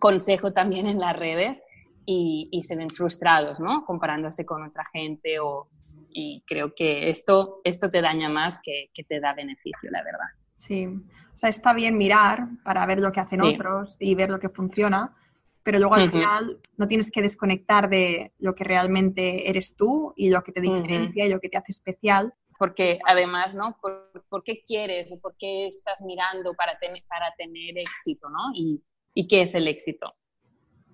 consejo 0.00 0.52
también 0.52 0.88
en 0.88 0.98
las 0.98 1.16
redes 1.16 1.62
y, 2.04 2.48
y 2.50 2.62
se 2.64 2.76
ven 2.76 2.90
frustrados, 2.90 3.60
¿no? 3.60 3.84
Comparándose 3.84 4.44
con 4.44 4.64
otra 4.64 4.84
gente 4.92 5.38
o, 5.38 5.68
y 6.10 6.42
creo 6.46 6.74
que 6.74 7.10
esto, 7.10 7.60
esto 7.64 7.90
te 7.90 8.00
daña 8.00 8.28
más 8.28 8.58
que, 8.62 8.90
que, 8.94 9.04
te 9.04 9.20
da 9.20 9.34
beneficio, 9.34 9.90
la 9.90 10.02
verdad. 10.02 10.28
Sí, 10.58 10.86
o 10.86 11.38
sea, 11.38 11.50
está 11.50 11.74
bien 11.74 11.98
mirar 11.98 12.48
para 12.64 12.86
ver 12.86 12.98
lo 12.98 13.12
que 13.12 13.20
hacen 13.20 13.42
otros 13.42 13.96
y 14.00 14.14
ver 14.14 14.30
lo 14.30 14.40
que 14.40 14.48
funciona, 14.48 15.14
pero 15.62 15.78
luego 15.78 15.94
al 15.94 16.10
final 16.10 16.60
no 16.76 16.88
tienes 16.88 17.10
que 17.10 17.20
desconectar 17.20 17.90
de 17.90 18.32
lo 18.38 18.54
que 18.54 18.64
realmente 18.64 19.50
eres 19.50 19.76
tú 19.76 20.14
y 20.16 20.30
lo 20.30 20.42
que 20.42 20.52
te 20.52 20.62
diferencia 20.62 21.26
y 21.26 21.28
lo 21.28 21.38
que 21.38 21.50
te 21.50 21.58
hace 21.58 21.72
especial. 21.72 22.32
Porque 22.58 22.98
además, 23.04 23.54
¿no? 23.54 23.76
¿Por, 23.82 24.42
qué 24.44 24.62
quieres 24.64 25.12
o 25.12 25.20
por 25.20 25.36
qué 25.36 25.66
estás 25.66 26.00
mirando 26.00 26.54
para, 26.54 26.78
tener 26.78 27.02
para 27.06 27.30
tener 27.36 27.76
éxito, 27.76 28.30
¿no? 28.30 28.54
Y, 28.54 28.82
¿Y 29.12 29.26
qué 29.26 29.42
es 29.42 29.54
el 29.54 29.68
éxito? 29.68 30.14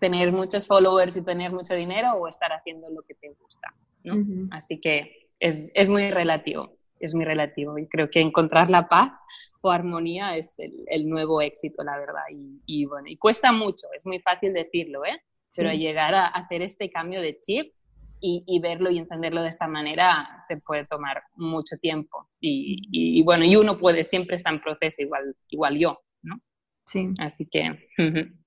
¿Tener 0.00 0.32
muchos 0.32 0.66
followers 0.66 1.16
y 1.16 1.22
tener 1.22 1.52
mucho 1.52 1.74
dinero 1.74 2.14
o 2.14 2.26
estar 2.26 2.52
haciendo 2.52 2.90
lo 2.90 3.02
que 3.02 3.14
te 3.14 3.28
gusta, 3.28 3.72
¿no? 4.02 4.48
Así 4.50 4.80
que 4.80 5.28
es, 5.38 5.70
es 5.74 5.88
muy 5.88 6.10
relativo 6.10 6.76
es 7.06 7.14
muy 7.14 7.24
relativo 7.24 7.78
y 7.78 7.88
creo 7.88 8.10
que 8.10 8.20
encontrar 8.20 8.70
la 8.70 8.88
paz 8.88 9.12
o 9.60 9.70
armonía 9.70 10.36
es 10.36 10.56
el, 10.58 11.08
nuevo 11.08 11.40
éxito, 11.40 11.82
la 11.82 11.98
verdad. 11.98 12.22
Y, 12.30 12.84
bueno, 12.86 13.08
y 13.08 13.16
cuesta 13.16 13.52
mucho, 13.52 13.86
es 13.96 14.06
muy 14.06 14.20
fácil 14.20 14.52
decirlo, 14.52 15.04
¿eh? 15.04 15.22
Pero 15.54 15.70
llegar 15.72 16.14
a 16.14 16.28
hacer 16.28 16.62
este 16.62 16.90
cambio 16.90 17.20
de 17.20 17.38
chip 17.38 17.72
y, 18.20 18.60
verlo 18.60 18.90
y 18.90 18.98
entenderlo 18.98 19.42
de 19.42 19.48
esta 19.48 19.66
manera 19.66 20.44
te 20.48 20.56
puede 20.56 20.86
tomar 20.86 21.22
mucho 21.34 21.76
tiempo. 21.78 22.28
Y, 22.40 23.22
bueno, 23.24 23.44
y 23.44 23.56
uno 23.56 23.78
puede 23.78 24.04
siempre 24.04 24.36
estar 24.36 24.52
en 24.52 24.60
proceso 24.60 25.02
igual, 25.02 25.36
igual 25.48 25.78
yo, 25.78 25.98
¿no? 26.22 26.40
Sí. 26.86 27.10
Así 27.18 27.46
que... 27.46 27.88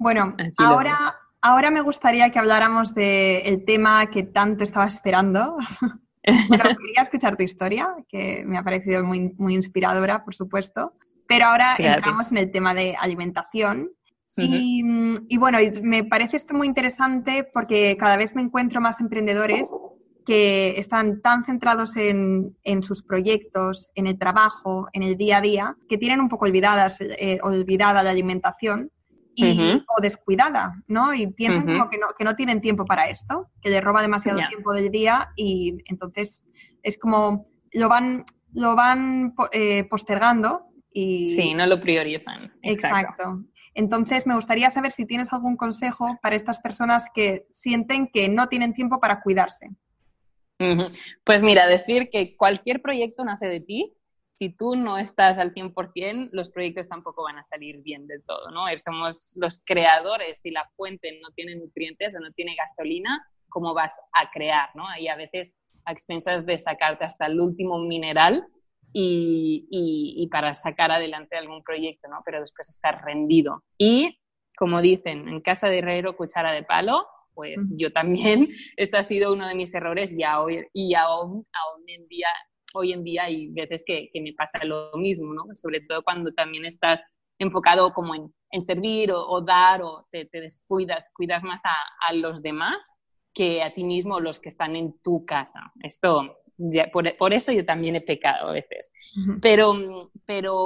Bueno, 0.00 0.36
ahora, 0.58 1.16
ahora 1.42 1.72
me 1.72 1.80
gustaría 1.80 2.30
que 2.30 2.38
habláramos 2.38 2.94
del 2.94 3.64
tema 3.64 4.08
que 4.12 4.22
tanto 4.22 4.62
estaba 4.62 4.86
esperando. 4.86 5.56
Bueno, 6.48 6.64
quería 6.64 7.02
escuchar 7.02 7.36
tu 7.36 7.42
historia, 7.42 7.88
que 8.08 8.44
me 8.46 8.58
ha 8.58 8.62
parecido 8.62 9.04
muy, 9.04 9.34
muy 9.38 9.54
inspiradora, 9.54 10.24
por 10.24 10.34
supuesto. 10.34 10.92
Pero 11.26 11.46
ahora 11.46 11.76
entramos 11.78 12.30
en 12.30 12.38
el 12.38 12.50
tema 12.50 12.74
de 12.74 12.96
alimentación. 12.96 13.90
y, 14.36 14.82
y, 15.28 15.38
bueno, 15.38 15.58
me 15.82 16.04
parece 16.04 16.36
esto 16.36 16.54
muy 16.54 16.66
interesante 16.66 17.48
porque 17.52 17.96
cada 17.96 18.16
vez 18.16 18.34
me 18.34 18.42
encuentro 18.42 18.80
más 18.80 19.00
emprendedores 19.00 19.70
que 20.26 20.78
están 20.78 21.22
tan 21.22 21.44
centrados 21.44 21.96
en, 21.96 22.50
en, 22.62 22.82
sus 22.82 23.02
proyectos, 23.02 23.88
en 23.94 24.06
el 24.06 24.18
trabajo, 24.18 24.88
en 24.92 25.02
el 25.02 25.16
día 25.16 25.38
a 25.38 25.40
día, 25.40 25.76
que 25.88 25.96
tienen 25.96 26.20
un 26.20 26.28
poco 26.28 26.44
olvidadas, 26.44 27.00
eh, 27.00 27.38
olvidada 27.42 28.02
la 28.02 28.10
alimentación 28.10 28.90
o 29.42 30.00
descuidada, 30.00 30.82
¿no? 30.86 31.14
Y 31.14 31.26
piensan 31.28 31.66
como 31.66 31.90
que 31.90 31.98
no, 31.98 32.06
que 32.16 32.24
no 32.24 32.36
tienen 32.36 32.60
tiempo 32.60 32.84
para 32.84 33.08
esto, 33.08 33.50
que 33.60 33.70
les 33.70 33.82
roba 33.82 34.02
demasiado 34.02 34.40
tiempo 34.48 34.72
del 34.72 34.90
día 34.90 35.30
y 35.36 35.78
entonces 35.86 36.44
es 36.82 36.98
como 36.98 37.46
lo 37.72 37.88
van, 37.88 38.24
lo 38.52 38.74
van 38.74 39.34
eh, 39.52 39.84
postergando 39.84 40.66
y... 40.92 41.26
Sí, 41.28 41.54
no 41.54 41.66
lo 41.66 41.80
priorizan. 41.80 42.52
Exacto. 42.62 43.44
Entonces, 43.74 44.26
me 44.26 44.34
gustaría 44.34 44.70
saber 44.70 44.90
si 44.90 45.06
tienes 45.06 45.32
algún 45.32 45.56
consejo 45.56 46.18
para 46.20 46.34
estas 46.34 46.58
personas 46.58 47.06
que 47.14 47.46
sienten 47.52 48.08
que 48.08 48.28
no 48.28 48.48
tienen 48.48 48.74
tiempo 48.74 48.98
para 48.98 49.20
cuidarse. 49.20 49.70
Pues 51.24 51.42
mira, 51.42 51.68
decir 51.68 52.08
que 52.10 52.36
cualquier 52.36 52.82
proyecto 52.82 53.24
nace 53.24 53.46
de 53.46 53.60
ti 53.60 53.94
si 54.38 54.50
tú 54.50 54.76
no 54.76 54.98
estás 54.98 55.36
al 55.38 55.52
100%, 55.52 56.28
los 56.30 56.50
proyectos 56.50 56.88
tampoco 56.88 57.24
van 57.24 57.38
a 57.38 57.42
salir 57.42 57.82
bien 57.82 58.06
del 58.06 58.22
todo, 58.22 58.50
¿no? 58.52 58.66
Somos 58.78 59.32
los 59.34 59.60
creadores 59.64 60.44
y 60.44 60.52
la 60.52 60.64
fuente 60.76 61.18
no 61.20 61.30
tiene 61.32 61.56
nutrientes 61.56 62.14
o 62.14 62.20
no 62.20 62.30
tiene 62.32 62.54
gasolina, 62.54 63.20
¿cómo 63.48 63.74
vas 63.74 64.00
a 64.12 64.30
crear, 64.30 64.68
no? 64.76 64.84
Y 65.00 65.08
a 65.08 65.16
veces 65.16 65.56
a 65.84 65.92
expensas 65.92 66.46
de 66.46 66.56
sacarte 66.56 67.04
hasta 67.04 67.26
el 67.26 67.40
último 67.40 67.80
mineral 67.80 68.46
y, 68.92 69.66
y, 69.70 70.28
para 70.28 70.54
sacar 70.54 70.92
adelante 70.92 71.36
algún 71.36 71.62
proyecto, 71.62 72.08
¿no? 72.08 72.22
Pero 72.24 72.40
después 72.40 72.68
estar 72.68 73.04
rendido. 73.04 73.64
Y, 73.76 74.20
como 74.56 74.80
dicen, 74.80 75.28
en 75.28 75.40
casa 75.40 75.68
de 75.68 75.78
herrero, 75.78 76.16
cuchara 76.16 76.52
de 76.52 76.62
palo, 76.62 77.06
pues 77.34 77.60
yo 77.76 77.92
también, 77.92 78.48
este 78.76 78.96
ha 78.96 79.02
sido 79.02 79.32
uno 79.32 79.48
de 79.48 79.54
mis 79.54 79.74
errores 79.74 80.14
y, 80.16 80.24
hoy, 80.24 80.64
y 80.72 80.94
aún, 80.94 81.46
aún 81.52 81.84
en 81.88 82.06
día 82.08 82.28
hoy 82.74 82.92
en 82.92 83.04
día 83.04 83.24
hay 83.24 83.48
veces 83.48 83.82
que, 83.86 84.10
que 84.12 84.20
me 84.20 84.32
pasa 84.32 84.64
lo 84.64 84.90
mismo, 84.96 85.32
¿no? 85.32 85.44
Sobre 85.54 85.80
todo 85.80 86.02
cuando 86.02 86.32
también 86.32 86.64
estás 86.64 87.02
enfocado 87.38 87.92
como 87.92 88.14
en, 88.14 88.34
en 88.50 88.62
servir 88.62 89.12
o, 89.12 89.40
dar 89.40 89.82
o 89.82 90.06
te, 90.10 90.26
te, 90.26 90.40
descuidas, 90.40 91.10
cuidas 91.14 91.44
más 91.44 91.62
a, 91.64 91.74
a, 92.08 92.12
los 92.12 92.42
demás 92.42 92.76
que 93.32 93.62
a 93.62 93.72
ti 93.72 93.84
mismo 93.84 94.20
los 94.20 94.40
que 94.40 94.48
están 94.48 94.74
en 94.74 94.98
tu 95.02 95.24
casa. 95.24 95.72
Esto, 95.82 96.38
por, 96.92 97.16
por 97.16 97.32
eso 97.32 97.52
yo 97.52 97.64
también 97.64 97.94
he 97.96 98.00
pecado 98.00 98.48
a 98.48 98.52
veces. 98.52 98.90
pero, 99.40 99.74
pero 100.26 100.56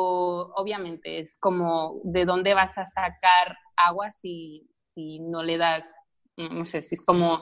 obviamente 0.55 1.19
es 1.19 1.37
como 1.39 2.01
de 2.05 2.25
dónde 2.25 2.55
vas 2.55 2.79
a 2.79 2.87
sacar 2.87 3.57
agua 3.77 4.11
si, 4.11 4.67
si 4.73 5.21
no 5.21 5.43
le 5.43 5.59
das, 5.59 5.95
no 6.37 6.65
sé, 6.65 6.83
si 6.83 6.95
es 6.95 7.05
como 7.05 7.37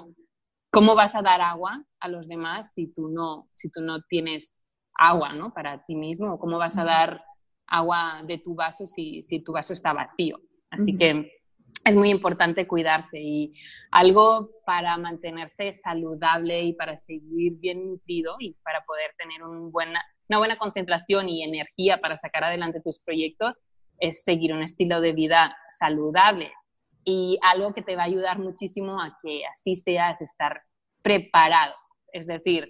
¿cómo 0.70 0.94
vas 0.94 1.14
a 1.14 1.22
dar 1.22 1.40
agua 1.40 1.84
a 1.98 2.08
los 2.08 2.28
demás 2.28 2.72
si 2.74 2.86
tú 2.86 3.08
no, 3.08 3.48
si 3.52 3.70
tú 3.70 3.80
no 3.82 4.02
tienes 4.02 4.62
agua 4.98 5.32
¿no? 5.32 5.52
para 5.52 5.84
ti 5.84 5.94
mismo? 5.94 6.38
¿Cómo 6.38 6.58
vas 6.58 6.78
a 6.78 6.84
dar 6.84 7.24
agua 7.66 8.22
de 8.26 8.38
tu 8.38 8.54
vaso 8.54 8.86
si, 8.86 9.22
si 9.22 9.40
tu 9.40 9.52
vaso 9.52 9.72
está 9.72 9.92
vacío? 9.92 10.40
Así 10.70 10.96
que 10.96 11.32
es 11.84 11.96
muy 11.96 12.10
importante 12.10 12.66
cuidarse 12.66 13.18
y 13.20 13.50
algo 13.90 14.50
para 14.64 14.96
mantenerse 14.98 15.72
saludable 15.72 16.62
y 16.62 16.72
para 16.74 16.96
seguir 16.96 17.54
bien 17.58 17.86
nutrido 17.86 18.36
y 18.38 18.54
para 18.62 18.84
poder 18.84 19.10
tener 19.18 19.42
un 19.42 19.72
buena, 19.72 20.04
una 20.28 20.38
buena 20.38 20.58
concentración 20.58 21.28
y 21.28 21.42
energía 21.42 22.00
para 22.00 22.16
sacar 22.16 22.44
adelante 22.44 22.80
tus 22.80 23.00
proyectos 23.00 23.60
es 23.98 24.22
seguir 24.22 24.52
un 24.52 24.62
estilo 24.62 25.00
de 25.00 25.12
vida 25.12 25.56
saludable 25.78 26.52
y 27.10 27.38
algo 27.42 27.72
que 27.72 27.82
te 27.82 27.96
va 27.96 28.02
a 28.02 28.06
ayudar 28.06 28.38
muchísimo 28.38 29.00
a 29.00 29.18
que 29.20 29.44
así 29.44 29.74
seas 29.74 30.20
estar 30.20 30.62
preparado. 31.02 31.74
Es 32.12 32.26
decir, 32.26 32.68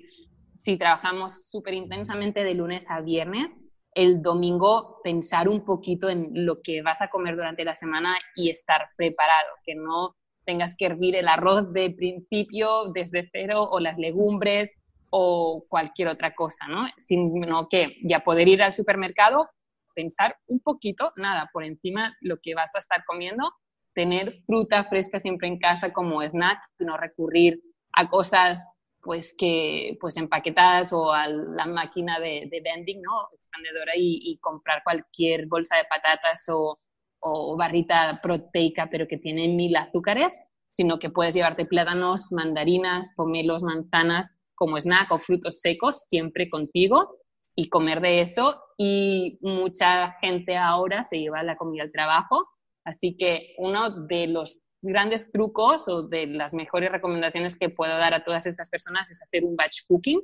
si 0.57 0.79
trabajamos 0.79 1.51
súper 1.51 1.75
intensamente 1.75 2.43
de 2.43 2.55
lunes 2.55 2.87
a 2.89 3.03
viernes, 3.03 3.53
el 3.95 4.23
domingo 4.23 5.01
pensar 5.05 5.49
un 5.49 5.65
poquito 5.65 6.09
en 6.09 6.31
lo 6.47 6.63
que 6.63 6.81
vas 6.81 7.03
a 7.03 7.09
comer 7.09 7.37
durante 7.37 7.65
la 7.65 7.75
semana 7.75 8.17
y 8.35 8.49
estar 8.51 8.89
preparado, 8.97 9.49
que 9.65 9.75
no 9.75 10.17
tengas 10.47 10.75
que 10.75 10.87
hervir 10.87 11.17
el 11.17 11.29
arroz 11.29 11.71
de 11.73 11.91
principio 11.91 12.91
desde 12.95 13.29
cero 13.31 13.69
o 13.71 13.79
las 13.79 13.99
legumbres 13.99 14.75
o 15.11 15.67
cualquier 15.69 16.09
otra 16.09 16.35
cosa, 16.35 16.67
¿no? 16.67 16.87
Sino 16.97 17.69
que 17.69 17.97
ya 18.05 18.21
poder 18.21 18.49
ir 18.49 18.63
al 18.63 18.73
supermercado, 18.73 19.51
pensar 19.95 20.37
un 20.47 20.61
poquito, 20.61 21.13
nada, 21.17 21.51
por 21.53 21.65
encima 21.65 22.17
lo 22.23 22.39
que 22.41 22.55
vas 22.55 22.75
a 22.75 22.79
estar 22.79 23.05
comiendo 23.05 23.53
tener 24.01 24.33
fruta 24.47 24.85
fresca 24.85 25.21
siempre 25.21 25.47
en 25.47 25.59
casa 25.59 25.93
como 25.93 26.23
snack, 26.23 26.59
no 26.79 26.97
recurrir 26.97 27.61
a 27.93 28.09
cosas 28.09 28.67
pues 29.03 29.35
que 29.37 29.99
pues 30.01 30.17
empaquetadas 30.17 30.91
o 30.95 31.13
a 31.13 31.29
la 31.29 31.67
máquina 31.67 32.19
de, 32.19 32.49
vending, 32.65 33.03
¿no? 33.03 33.29
Expandedora 33.35 33.93
y, 33.95 34.39
comprar 34.41 34.83
cualquier 34.83 35.49
bolsa 35.49 35.77
de 35.77 35.85
patatas 35.85 36.47
o, 36.49 36.79
o, 37.21 37.57
barrita 37.59 38.21
proteica 38.23 38.89
pero 38.91 39.07
que 39.07 39.19
tiene 39.19 39.49
mil 39.49 39.77
azúcares, 39.77 40.41
sino 40.73 40.99
que 40.99 41.11
puedes 41.11 41.35
llevarte 41.35 41.67
plátanos, 41.67 42.33
mandarinas, 42.33 43.13
pomelos, 43.15 43.63
manzanas 43.63 44.35
como 44.55 44.79
snack 44.79 45.13
o 45.13 45.19
frutos 45.19 45.61
secos 45.61 46.07
siempre 46.09 46.49
contigo 46.49 47.19
y 47.55 47.69
comer 47.69 48.01
de 48.01 48.23
eso. 48.23 48.63
Y 48.79 49.39
mucha 49.43 50.13
gente 50.23 50.57
ahora 50.57 51.05
se 51.05 51.19
lleva 51.19 51.43
la 51.43 51.57
comida 51.57 51.83
al 51.83 51.93
trabajo 51.93 52.49
Así 52.85 53.17
que 53.17 53.55
uno 53.59 54.07
de 54.07 54.27
los 54.27 54.61
grandes 54.83 55.31
trucos 55.31 55.89
o 55.89 56.03
de 56.03 56.27
las 56.27 56.55
mejores 56.55 56.91
recomendaciones 56.91 57.57
que 57.57 57.69
puedo 57.69 57.97
dar 57.99 58.15
a 58.15 58.25
todas 58.25 58.47
estas 58.47 58.71
personas 58.71 59.11
es 59.11 59.23
hacer 59.23 59.45
un 59.45 59.57
batch 59.57 59.83
cooking 59.87 60.23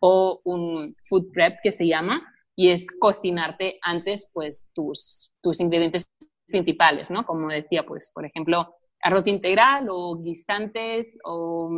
o 0.00 0.40
un 0.44 0.94
food 1.08 1.30
prep 1.32 1.58
que 1.62 1.72
se 1.72 1.86
llama 1.86 2.22
y 2.56 2.68
es 2.68 2.86
cocinarte 3.00 3.78
antes 3.82 4.28
pues 4.32 4.70
tus, 4.74 5.32
tus 5.42 5.60
ingredientes 5.60 6.10
principales, 6.46 7.10
¿no? 7.10 7.24
Como 7.24 7.48
decía, 7.48 7.84
pues 7.84 8.12
por 8.12 8.26
ejemplo, 8.26 8.76
arroz 9.00 9.26
integral 9.26 9.86
o 9.90 10.16
guisantes 10.16 11.08
o, 11.24 11.70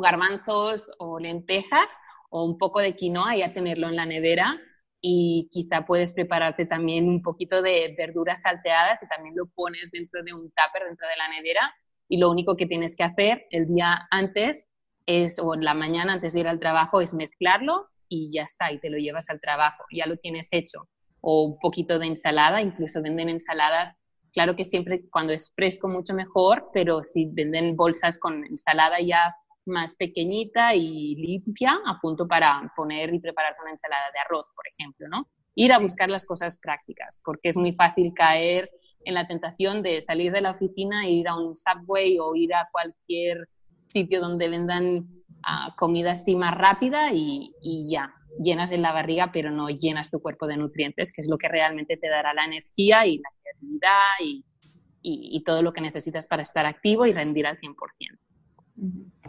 garbanzos 0.00 0.90
o 0.98 1.18
lentejas 1.18 1.88
o 2.30 2.44
un 2.44 2.58
poco 2.58 2.80
de 2.80 2.94
quinoa 2.94 3.36
y 3.36 3.42
a 3.42 3.52
tenerlo 3.52 3.88
en 3.88 3.96
la 3.96 4.06
nevera 4.06 4.56
y 5.00 5.48
quizá 5.50 5.86
puedes 5.86 6.12
prepararte 6.12 6.66
también 6.66 7.08
un 7.08 7.22
poquito 7.22 7.62
de 7.62 7.94
verduras 7.96 8.42
salteadas 8.42 9.02
y 9.02 9.08
también 9.08 9.34
lo 9.36 9.46
pones 9.46 9.90
dentro 9.90 10.22
de 10.22 10.34
un 10.34 10.50
tupper, 10.50 10.86
dentro 10.86 11.08
de 11.08 11.16
la 11.16 11.28
nevera 11.28 11.74
y 12.10 12.18
lo 12.18 12.28
único 12.28 12.56
que 12.56 12.66
tienes 12.66 12.96
que 12.96 13.04
hacer 13.04 13.46
el 13.50 13.68
día 13.68 14.06
antes 14.10 14.68
es, 15.06 15.38
o 15.38 15.54
en 15.54 15.64
la 15.64 15.74
mañana 15.74 16.14
antes 16.14 16.32
de 16.32 16.40
ir 16.40 16.48
al 16.48 16.58
trabajo, 16.58 17.00
es 17.00 17.14
mezclarlo 17.14 17.88
y 18.08 18.32
ya 18.32 18.42
está, 18.42 18.72
y 18.72 18.80
te 18.80 18.90
lo 18.90 18.98
llevas 18.98 19.30
al 19.30 19.40
trabajo, 19.40 19.84
ya 19.92 20.06
lo 20.06 20.16
tienes 20.16 20.48
hecho. 20.50 20.88
O 21.20 21.44
un 21.44 21.58
poquito 21.60 21.98
de 22.00 22.06
ensalada, 22.06 22.60
incluso 22.60 23.00
venden 23.00 23.28
ensaladas, 23.28 23.94
claro 24.32 24.56
que 24.56 24.64
siempre 24.64 25.08
cuando 25.08 25.32
es 25.32 25.52
fresco 25.54 25.88
mucho 25.88 26.12
mejor, 26.12 26.68
pero 26.74 27.04
si 27.04 27.26
venden 27.26 27.76
bolsas 27.76 28.18
con 28.18 28.44
ensalada 28.44 29.00
ya 29.00 29.36
más 29.70 29.96
pequeñita 29.96 30.74
y 30.74 31.14
limpia, 31.16 31.78
a 31.86 31.98
punto 32.00 32.28
para 32.28 32.70
poner 32.76 33.14
y 33.14 33.20
preparar 33.20 33.56
una 33.62 33.70
ensalada 33.70 34.10
de 34.12 34.20
arroz, 34.20 34.50
por 34.54 34.66
ejemplo, 34.68 35.08
¿no? 35.08 35.26
Ir 35.54 35.72
a 35.72 35.78
buscar 35.78 36.10
las 36.10 36.26
cosas 36.26 36.58
prácticas, 36.58 37.22
porque 37.24 37.48
es 37.48 37.56
muy 37.56 37.72
fácil 37.72 38.12
caer 38.14 38.70
en 39.04 39.14
la 39.14 39.26
tentación 39.26 39.82
de 39.82 40.02
salir 40.02 40.32
de 40.32 40.42
la 40.42 40.52
oficina 40.52 41.06
e 41.06 41.12
ir 41.12 41.28
a 41.28 41.36
un 41.36 41.54
subway 41.56 42.18
o 42.18 42.34
ir 42.34 42.54
a 42.54 42.68
cualquier 42.70 43.48
sitio 43.88 44.20
donde 44.20 44.48
vendan 44.48 44.98
uh, 44.98 45.74
comida 45.76 46.12
así 46.12 46.36
más 46.36 46.56
rápida 46.56 47.12
y, 47.12 47.54
y, 47.62 47.90
ya, 47.90 48.14
llenas 48.42 48.72
en 48.72 48.82
la 48.82 48.92
barriga, 48.92 49.32
pero 49.32 49.50
no 49.50 49.68
llenas 49.68 50.10
tu 50.10 50.20
cuerpo 50.20 50.46
de 50.46 50.56
nutrientes, 50.56 51.12
que 51.12 51.22
es 51.22 51.28
lo 51.28 51.38
que 51.38 51.48
realmente 51.48 51.96
te 51.96 52.08
dará 52.08 52.34
la 52.34 52.44
energía 52.44 53.06
y 53.06 53.18
la 53.18 53.30
creatividad 53.42 54.08
y, 54.22 54.44
y, 55.02 55.36
y 55.36 55.44
todo 55.44 55.62
lo 55.62 55.72
que 55.72 55.80
necesitas 55.80 56.26
para 56.26 56.42
estar 56.42 56.66
activo 56.66 57.06
y 57.06 57.12
rendir 57.12 57.46
al 57.46 57.58
100%. 57.58 57.74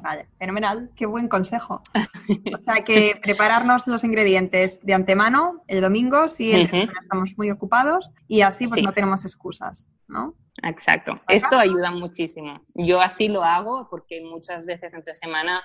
Vale, 0.01 0.27
fenomenal, 0.37 0.89
qué 0.95 1.05
buen 1.05 1.27
consejo. 1.27 1.81
O 2.53 2.57
sea 2.59 2.83
que 2.83 3.19
prepararnos 3.21 3.87
los 3.87 4.03
ingredientes 4.03 4.79
de 4.83 4.93
antemano 4.93 5.63
el 5.67 5.81
domingo 5.81 6.29
si 6.29 6.53
estamos 6.53 7.37
muy 7.37 7.51
ocupados 7.51 8.09
y 8.27 8.41
así 8.41 8.67
pues 8.67 8.81
no 8.83 8.93
tenemos 8.93 9.25
excusas, 9.25 9.87
¿no? 10.07 10.35
Exacto, 10.63 11.19
esto 11.27 11.57
ayuda 11.57 11.91
muchísimo. 11.91 12.61
Yo 12.75 13.01
así 13.01 13.27
lo 13.27 13.43
hago 13.43 13.87
porque 13.89 14.21
muchas 14.21 14.65
veces 14.65 14.93
entre 14.93 15.15
semana 15.15 15.61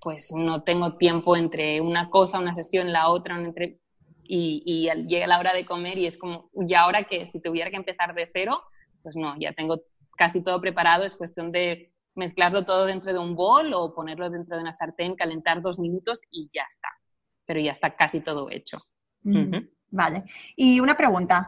pues 0.00 0.32
no 0.34 0.62
tengo 0.62 0.96
tiempo 0.96 1.36
entre 1.36 1.80
una 1.80 2.10
cosa, 2.10 2.38
una 2.38 2.52
sesión, 2.52 2.92
la 2.92 3.08
otra, 3.08 3.40
entre... 3.40 3.78
y, 4.24 4.62
y 4.66 5.06
llega 5.06 5.26
la 5.26 5.38
hora 5.38 5.54
de 5.54 5.64
comer 5.64 5.96
y 5.96 6.06
es 6.06 6.18
como, 6.18 6.50
ya 6.54 6.82
ahora 6.82 7.04
que 7.04 7.24
si 7.26 7.40
tuviera 7.40 7.70
que 7.70 7.76
empezar 7.76 8.14
de 8.14 8.28
cero, 8.32 8.62
pues 9.02 9.16
no, 9.16 9.38
ya 9.38 9.52
tengo 9.52 9.80
casi 10.16 10.42
todo 10.42 10.60
preparado, 10.60 11.04
es 11.04 11.16
cuestión 11.16 11.52
de 11.52 11.92
mezclarlo 12.14 12.64
todo 12.64 12.86
dentro 12.86 13.12
de 13.12 13.18
un 13.18 13.34
bol 13.34 13.72
o 13.74 13.94
ponerlo 13.94 14.30
dentro 14.30 14.56
de 14.56 14.62
una 14.62 14.72
sartén, 14.72 15.14
calentar 15.14 15.62
dos 15.62 15.78
minutos 15.78 16.20
y 16.30 16.50
ya 16.52 16.62
está. 16.68 16.88
Pero 17.46 17.60
ya 17.60 17.70
está 17.70 17.96
casi 17.96 18.20
todo 18.20 18.50
hecho. 18.50 18.78
Mm, 19.22 19.56
vale. 19.90 20.24
Y 20.56 20.80
una 20.80 20.96
pregunta. 20.96 21.46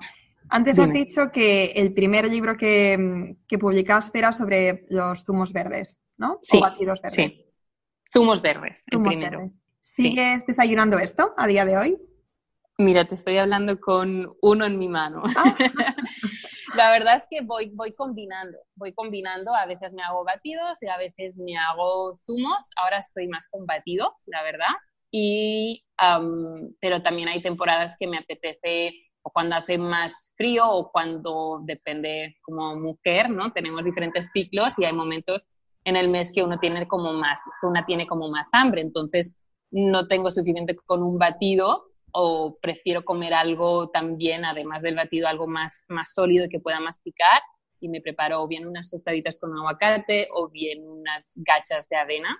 Antes 0.49 0.79
has 0.79 0.93
dicho 0.93 1.31
que 1.33 1.67
el 1.67 1.95
primer 1.95 2.29
libro 2.29 2.57
que, 2.57 3.37
publicaste 3.61 4.19
era 4.19 4.33
sobre 4.33 4.85
los 4.89 5.25
zumos 5.25 5.53
verdes, 5.53 6.01
¿no? 6.17 6.37
Sí. 6.41 6.61
batidos 6.61 7.01
verdes. 7.01 7.33
Sí. 7.33 7.47
Zumos 8.13 8.43
verdes, 8.43 8.83
el 8.91 9.03
primero. 9.03 9.49
¿Sigues 9.81 10.45
desayunando 10.47 10.99
esto 10.99 11.33
a 11.37 11.47
día 11.47 11.65
de 11.65 11.77
hoy? 11.77 11.99
Mira, 12.83 13.05
te 13.05 13.15
estoy 13.15 13.39
hablando 13.39 13.79
con 13.79 14.29
uno 14.43 14.65
en 14.65 14.77
mi 14.77 14.89
mano. 14.89 15.23
Ah. 15.37 15.55
la 16.75 16.91
verdad 16.91 17.15
es 17.15 17.27
que 17.31 17.41
voy, 17.41 17.71
voy 17.75 17.93
combinando, 17.95 18.59
voy 18.75 18.93
combinando, 18.93 19.55
a 19.55 19.67
veces 19.67 19.95
me 19.95 20.03
hago 20.03 20.25
batidos 20.25 20.83
y 20.83 20.89
a 20.89 20.97
veces 20.97 21.39
me 21.39 21.57
hago 21.57 22.13
zumos, 22.17 22.71
ahora 22.83 22.99
estoy 22.99 23.29
más 23.29 23.47
con 23.49 23.67
batidos, 23.67 24.11
la 24.27 24.43
verdad, 24.43 24.75
y, 25.13 25.85
pero 26.81 27.03
también 27.03 27.29
hay 27.29 27.41
temporadas 27.41 27.95
que 28.01 28.09
me 28.09 28.19
apetece 28.19 28.95
o 29.23 29.31
cuando 29.31 29.55
hace 29.55 29.79
más 29.79 30.33
frío 30.37 30.69
o 30.69 30.91
cuando 30.91 31.61
depende 31.65 32.35
como 32.43 32.75
mujer, 32.75 33.31
¿no? 33.31 33.53
Tenemos 33.53 33.85
diferentes 33.85 34.29
ciclos 34.33 34.75
y 34.77 34.87
hay 34.87 34.93
momentos 34.93 35.47
en 35.85 35.95
el 35.95 36.09
mes 36.09 36.33
que 36.35 36.43
uno 36.43 36.59
tiene 36.59 36.89
como 36.89 37.13
más, 37.13 37.45
una 37.63 37.87
tiene 37.87 38.09
como 38.09 38.29
más 38.29 38.49
hambre, 38.53 38.81
entonces 38.81 39.37
no 39.71 40.09
tengo 40.09 40.33
suficiente 40.33 40.75
con 40.75 41.03
un 41.05 41.19
batido 41.19 41.92
o 42.13 42.59
prefiero 42.61 43.05
comer 43.05 43.35
algo 43.35 43.91
también, 43.91 44.45
además 44.45 44.83
del 44.83 44.97
batido, 44.97 45.29
algo 45.29 45.47
más, 45.47 45.85
más 45.89 46.13
sólido 46.13 46.49
que 46.51 46.61
pueda 46.61 46.81
masticar 46.81 47.41
y 47.81 47.89
me 47.89 48.01
preparo 48.01 48.43
o 48.43 48.49
bien 48.49 48.67
unas 48.67 48.91
tostaditas 48.91 49.39
con 49.39 49.57
aguacate 49.57 50.29
o 50.35 50.49
bien 50.49 50.89
unas 50.89 51.33
gachas 51.37 51.89
de 51.89 51.97
avena, 51.97 52.39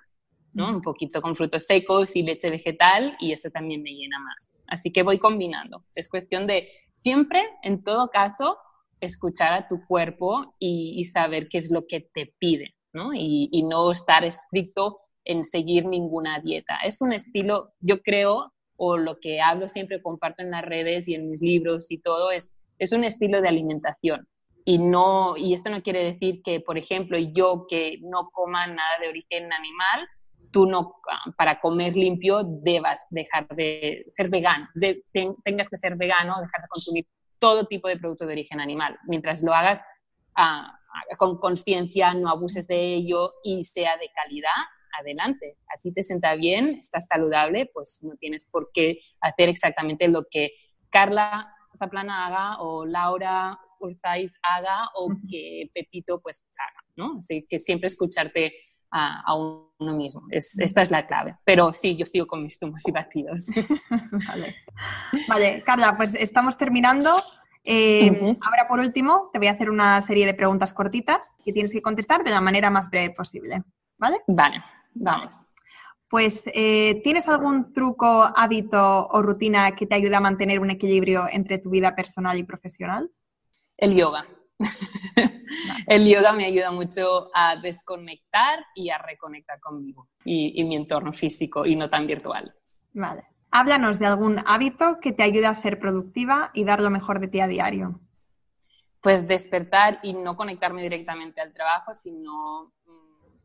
¿no? 0.53 0.69
Un 0.69 0.83
poquito 0.83 1.21
con 1.21 1.35
frutos 1.35 1.67
secos 1.67 2.15
y 2.15 2.23
leche 2.23 2.49
vegetal 2.49 3.17
y 3.19 3.33
eso 3.33 3.51
también 3.51 3.83
me 3.83 3.93
llena 3.93 4.19
más. 4.21 4.55
Así 4.69 4.93
que 4.93 5.03
voy 5.03 5.19
combinando. 5.19 5.85
Es 5.95 6.09
cuestión 6.09 6.47
de 6.47 6.69
siempre, 6.93 7.43
en 7.63 7.83
todo 7.83 8.11
caso, 8.11 8.57
escuchar 9.01 9.53
a 9.53 9.69
tu 9.69 9.85
cuerpo 9.87 10.55
y, 10.59 11.03
saber 11.05 11.49
qué 11.49 11.59
es 11.59 11.73
lo 11.73 11.87
que 11.87 12.09
te 12.15 12.35
pide, 12.39 12.77
¿no? 12.93 13.13
Y, 13.13 13.49
y 13.51 13.65
no 13.65 13.91
estar 13.91 14.25
estricto 14.25 15.01
en 15.25 15.43
seguir 15.43 15.87
ninguna 15.87 16.41
dieta. 16.41 16.79
Es 16.85 17.01
un 17.01 17.13
estilo, 17.13 17.73
yo 17.81 18.01
creo, 18.01 18.53
o 18.85 18.97
lo 18.97 19.21
que 19.21 19.41
hablo 19.41 19.69
siempre, 19.69 20.03
comparto 20.03 20.43
en 20.43 20.51
las 20.51 20.65
redes 20.65 21.07
y 21.07 21.15
en 21.15 21.29
mis 21.29 21.41
libros 21.41 21.89
y 21.93 21.99
todo, 21.99 22.33
es, 22.33 22.53
es 22.81 22.91
un 22.91 23.05
estilo 23.05 23.41
de 23.41 23.47
alimentación. 23.47 24.27
Y, 24.65 24.79
no, 24.79 25.37
y 25.37 25.55
esto 25.55 25.71
no 25.71 25.85
quiere 25.85 26.03
decir 26.03 26.43
que, 26.43 26.59
por 26.59 26.77
ejemplo, 26.77 27.17
yo 27.17 27.65
que 27.69 28.01
no 28.03 28.31
coma 28.33 28.67
nada 28.67 28.99
de 29.01 29.09
origen 29.09 29.53
animal, 29.53 30.09
tú 30.51 30.67
no, 30.67 30.97
para 31.39 31.61
comer 31.61 31.95
limpio, 31.95 32.43
debas 32.43 33.07
dejar 33.11 33.47
de 33.55 34.05
ser 34.09 34.29
vegano, 34.29 34.69
tengas 35.45 35.69
que 35.69 35.77
ser 35.77 35.95
vegano, 35.95 36.41
dejar 36.41 36.63
de 36.63 36.69
consumir 36.69 37.07
todo 37.39 37.67
tipo 37.67 37.87
de 37.87 37.99
producto 37.99 38.27
de 38.27 38.33
origen 38.33 38.61
animal. 38.61 38.99
Mientras 39.07 39.45
lo 39.45 39.55
hagas 39.55 39.81
ah, 40.35 40.77
con 41.19 41.39
conciencia, 41.39 42.15
no 42.15 42.31
abuses 42.31 42.67
de 42.67 42.95
ello 42.95 43.31
y 43.45 43.63
sea 43.63 43.97
de 43.97 44.11
calidad, 44.13 44.51
adelante. 44.99 45.57
A 45.75 45.79
ti 45.79 45.93
te 45.93 46.03
sienta 46.03 46.35
bien, 46.35 46.79
estás 46.81 47.07
saludable, 47.07 47.71
pues 47.73 48.01
no 48.03 48.17
tienes 48.17 48.47
por 48.47 48.71
qué 48.73 49.01
hacer 49.21 49.49
exactamente 49.49 50.09
lo 50.09 50.25
que 50.31 50.53
Carla 50.91 51.55
Zaplana 51.79 52.27
haga 52.27 52.61
o 52.61 52.85
Laura 52.85 53.59
Urzáis 53.81 54.39
haga 54.43 54.89
o 54.95 55.09
que 55.29 55.71
Pepito 55.75 56.21
pues 56.21 56.45
haga, 56.59 56.85
¿no? 56.97 57.19
Así 57.19 57.47
que 57.49 57.59
siempre 57.59 57.89
escucharte 57.89 58.55
a, 58.93 59.35
uno 59.35 59.97
mismo. 59.97 60.23
Es, 60.31 60.59
esta 60.61 60.83
es 60.83 60.91
la 60.91 61.07
clave. 61.07 61.37
Pero 61.45 61.73
sí, 61.75 61.97
yo 61.97 62.07
sigo 62.07 62.27
con 62.27 62.43
mis 62.43 62.59
zumos 62.59 62.83
y 62.87 62.93
batidos. 62.93 63.47
vale. 64.29 64.55
vale, 65.29 65.63
Carla, 65.65 65.97
pues 65.97 66.15
estamos 66.15 66.57
terminando. 66.57 67.09
Eh, 67.65 68.37
ahora, 68.41 68.69
por 68.69 68.81
último, 68.81 69.31
te 69.33 69.39
voy 69.39 69.49
a 69.49 69.53
hacer 69.53 69.71
una 69.71 70.01
serie 70.01 70.27
de 70.27 70.35
preguntas 70.35 70.73
cortitas 70.73 71.31
que 71.45 71.53
tienes 71.53 71.73
que 71.73 71.83
contestar 71.83 72.23
de 72.23 72.31
la 72.31 72.41
manera 72.41 72.71
más 72.71 72.91
breve 72.91 73.15
posible. 73.15 73.63
¿Vale? 73.99 74.21
Vale. 74.27 74.63
Vamos. 74.95 75.31
Pues, 76.09 76.45
eh, 76.53 77.01
¿tienes 77.03 77.27
algún 77.27 77.73
truco, 77.73 78.07
hábito 78.07 79.09
o 79.09 79.23
rutina 79.23 79.75
que 79.75 79.87
te 79.87 79.95
ayude 79.95 80.15
a 80.15 80.21
mantener 80.21 80.61
un 80.61 80.71
equilibrio 80.71 81.27
entre 81.31 81.59
tu 81.59 81.71
vida 81.71 81.95
personal 81.95 82.37
y 82.39 82.45
profesional? 82.45 83.11
El 83.79 83.97
yoga. 83.97 84.27
El 85.87 86.07
yoga 86.07 86.33
me 86.35 86.45
ayuda 86.45 86.71
mucho 86.71 87.31
a 87.35 87.57
desconectar 87.57 88.65
y 88.75 88.91
a 88.91 88.99
reconectar 88.99 89.59
conmigo 89.61 90.09
y, 90.25 90.61
y 90.61 90.65
mi 90.65 90.77
entorno 90.77 91.13
físico 91.13 91.65
y 91.65 91.77
no 91.77 91.89
tan 91.89 92.07
virtual. 92.07 92.55
Vale. 92.93 93.25
Háblanos 93.51 93.99
de 93.99 94.07
algún 94.07 94.39
hábito 94.47 94.99
que 95.01 95.13
te 95.13 95.23
ayude 95.23 95.47
a 95.47 95.55
ser 95.55 95.79
productiva 95.79 96.51
y 96.55 96.65
dar 96.65 96.83
lo 96.83 96.91
mejor 96.91 97.21
de 97.21 97.29
ti 97.29 97.41
a 97.41 97.47
diario. 97.47 98.01
Pues 99.01 99.27
despertar 99.27 99.99
y 100.03 100.13
no 100.13 100.37
conectarme 100.37 100.83
directamente 100.83 101.41
al 101.41 101.53
trabajo, 101.53 101.95
sino 101.95 102.73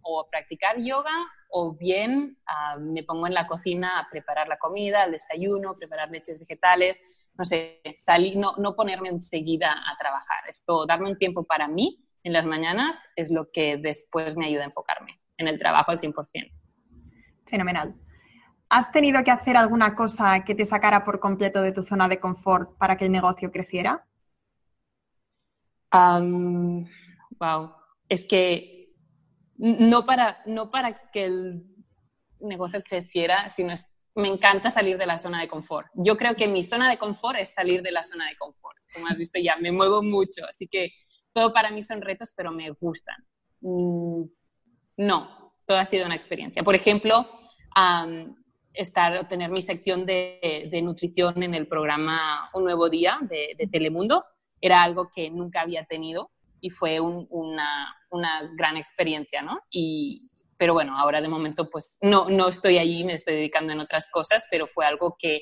o 0.08 0.28
practicar 0.30 0.78
yoga 0.80 1.14
o 1.50 1.74
bien 1.74 2.38
ah, 2.48 2.78
me 2.80 3.04
pongo 3.04 3.28
en 3.28 3.34
la 3.34 3.46
cocina 3.46 4.00
a 4.00 4.10
preparar 4.10 4.48
la 4.48 4.58
comida, 4.58 5.04
el 5.04 5.12
desayuno, 5.12 5.74
preparar 5.74 6.10
leches 6.10 6.40
vegetales, 6.40 7.00
no 7.38 7.46
sé, 7.46 7.82
salir, 7.98 8.38
no, 8.38 8.56
no 8.58 8.76
ponerme 8.76 9.10
enseguida 9.10 9.72
a 9.72 9.98
trabajar. 10.00 10.50
Esto, 10.50 10.86
darme 10.86 11.10
un 11.10 11.18
tiempo 11.18 11.44
para 11.44 11.68
mí 11.68 12.04
en 12.24 12.34
las 12.34 12.46
mañanas 12.46 13.00
es 13.16 13.32
lo 13.32 13.52
que 13.52 13.78
después 13.78 14.38
me 14.38 14.48
ayuda 14.48 14.64
a 14.64 14.68
enfocarme 14.68 15.14
en 15.38 15.48
el 15.48 15.60
trabajo 15.60 15.92
al 15.92 16.00
100%. 16.00 16.52
Fenomenal. 17.46 17.96
¿Has 18.70 18.92
tenido 18.92 19.24
que 19.24 19.32
hacer 19.32 19.56
alguna 19.56 19.96
cosa 19.96 20.44
que 20.44 20.54
te 20.54 20.66
sacara 20.66 21.06
por 21.06 21.20
completo 21.20 21.62
de 21.62 21.72
tu 21.72 21.84
zona 21.84 22.10
de 22.10 22.20
confort 22.20 22.78
para 22.78 22.98
que 22.98 23.06
el 23.06 23.12
negocio 23.12 23.52
creciera? 23.52 24.06
wow. 27.40 27.72
Es 28.10 28.26
que 28.26 28.77
no 29.58 30.06
para, 30.06 30.42
no 30.46 30.72
para 30.72 31.10
que 31.12 31.26
el 31.26 31.64
negocio 32.40 32.84
creciera, 32.84 33.50
sino 33.50 33.74
es, 33.74 33.86
me 34.16 34.28
encanta 34.28 34.70
salir 34.70 34.98
de 34.98 35.06
la 35.06 35.20
zona 35.20 35.42
de 35.42 35.48
confort. 35.48 35.88
Yo 35.94 36.18
creo 36.18 36.36
que 36.36 36.48
mi 36.48 36.64
zona 36.64 36.90
de 36.90 36.98
confort 36.98 37.40
es 37.40 37.54
salir 37.54 37.82
de 37.82 37.92
la 37.92 38.04
zona 38.04 38.28
de 38.28 38.36
confort. 38.36 38.78
Como 38.94 39.08
has 39.08 39.18
visto 39.18 39.40
ya, 39.40 39.58
me 39.58 39.72
muevo 39.72 40.02
mucho, 40.02 40.46
así 40.50 40.68
que 40.68 40.92
todo 41.34 41.54
para 41.54 41.70
mí 41.70 41.84
son 41.84 42.02
retos, 42.02 42.34
pero 42.36 42.52
me 42.52 42.72
gustan. 42.72 43.18
Mm, 43.62 44.24
no, 44.98 45.52
todo 45.66 45.78
ha 45.78 45.86
sido 45.86 46.06
una 46.06 46.16
experiencia. 46.16 46.64
Por 46.64 46.76
ejemplo, 46.76 47.30
estar, 48.74 49.28
tener 49.28 49.52
mi 49.52 49.62
sección 49.62 50.06
de, 50.06 50.70
nutrición 50.84 51.44
en 51.44 51.54
el 51.54 51.68
programa 51.68 52.50
Un 52.54 52.64
Nuevo 52.64 52.90
Día 52.90 53.20
de, 53.22 53.68
Telemundo. 53.72 54.26
Era 54.60 54.82
algo 54.82 55.10
que 55.14 55.30
nunca 55.30 55.62
había 55.62 55.86
tenido 55.86 56.32
y 56.62 56.70
fue 56.70 57.00
una, 57.00 57.96
una, 58.10 58.50
gran 58.56 58.78
experiencia, 58.78 59.42
¿no? 59.42 59.60
Y, 59.72 60.32
pero 60.58 60.74
bueno, 60.74 60.98
ahora 60.98 61.22
de 61.22 61.28
momento 61.28 61.70
pues 61.70 61.98
no, 62.02 62.30
no 62.30 62.48
estoy 62.48 62.78
allí, 62.78 63.04
me 63.04 63.14
estoy 63.14 63.36
dedicando 63.36 63.74
en 63.74 63.80
otras 63.80 64.10
cosas, 64.12 64.48
pero 64.50 64.68
fue 64.68 64.86
algo 64.86 65.16
que 65.20 65.42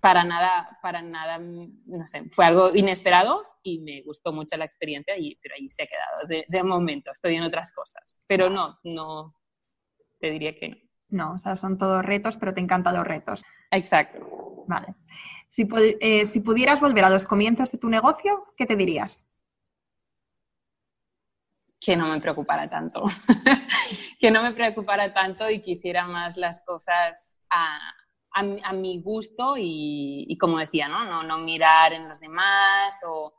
para 0.00 0.24
nada, 0.24 0.78
para 0.82 1.02
nada, 1.02 1.38
no 1.38 2.06
sé, 2.06 2.24
fue 2.32 2.46
algo 2.46 2.74
inesperado 2.74 3.44
y 3.62 3.80
me 3.80 4.02
gustó 4.02 4.32
mucho 4.32 4.56
la 4.56 4.64
experiencia, 4.64 5.16
y, 5.18 5.36
pero 5.42 5.54
ahí 5.58 5.70
se 5.70 5.82
ha 5.82 5.86
quedado 5.86 6.26
de, 6.26 6.46
de 6.48 6.62
momento, 6.62 7.10
estoy 7.12 7.36
en 7.36 7.42
otras 7.42 7.72
cosas. 7.74 8.18
Pero 8.26 8.48
no, 8.48 8.78
no, 8.84 9.34
te 10.18 10.30
diría 10.30 10.56
que 10.56 10.68
no. 10.68 10.76
No, 11.10 11.32
o 11.34 11.38
sea, 11.40 11.56
son 11.56 11.76
todos 11.76 12.04
retos, 12.04 12.36
pero 12.36 12.54
te 12.54 12.60
encantan 12.60 12.94
los 12.94 13.06
retos. 13.06 13.42
Exacto. 13.70 14.64
Vale. 14.68 14.94
Si, 15.48 15.68
eh, 16.00 16.24
si 16.24 16.40
pudieras 16.40 16.80
volver 16.80 17.04
a 17.04 17.10
los 17.10 17.26
comienzos 17.26 17.72
de 17.72 17.78
tu 17.78 17.88
negocio, 17.88 18.54
¿qué 18.56 18.66
te 18.66 18.76
dirías? 18.76 19.24
Que 21.80 21.96
no 21.96 22.08
me 22.08 22.20
preocupara 22.20 22.68
tanto. 22.68 23.04
que 24.20 24.30
no 24.30 24.42
me 24.42 24.52
preocupara 24.52 25.12
tanto 25.14 25.48
y 25.50 25.62
que 25.62 25.72
hiciera 25.72 26.06
más 26.06 26.36
las 26.36 26.62
cosas 26.64 27.38
a, 27.50 27.78
a, 28.32 28.72
mi 28.72 29.00
gusto 29.02 29.54
y, 29.56 30.36
como 30.38 30.58
decía, 30.58 30.88
¿no? 30.88 31.04
¿no? 31.04 31.22
No 31.22 31.38
mirar 31.38 31.92
en 31.92 32.08
los 32.08 32.20
demás 32.20 32.94
o, 33.06 33.32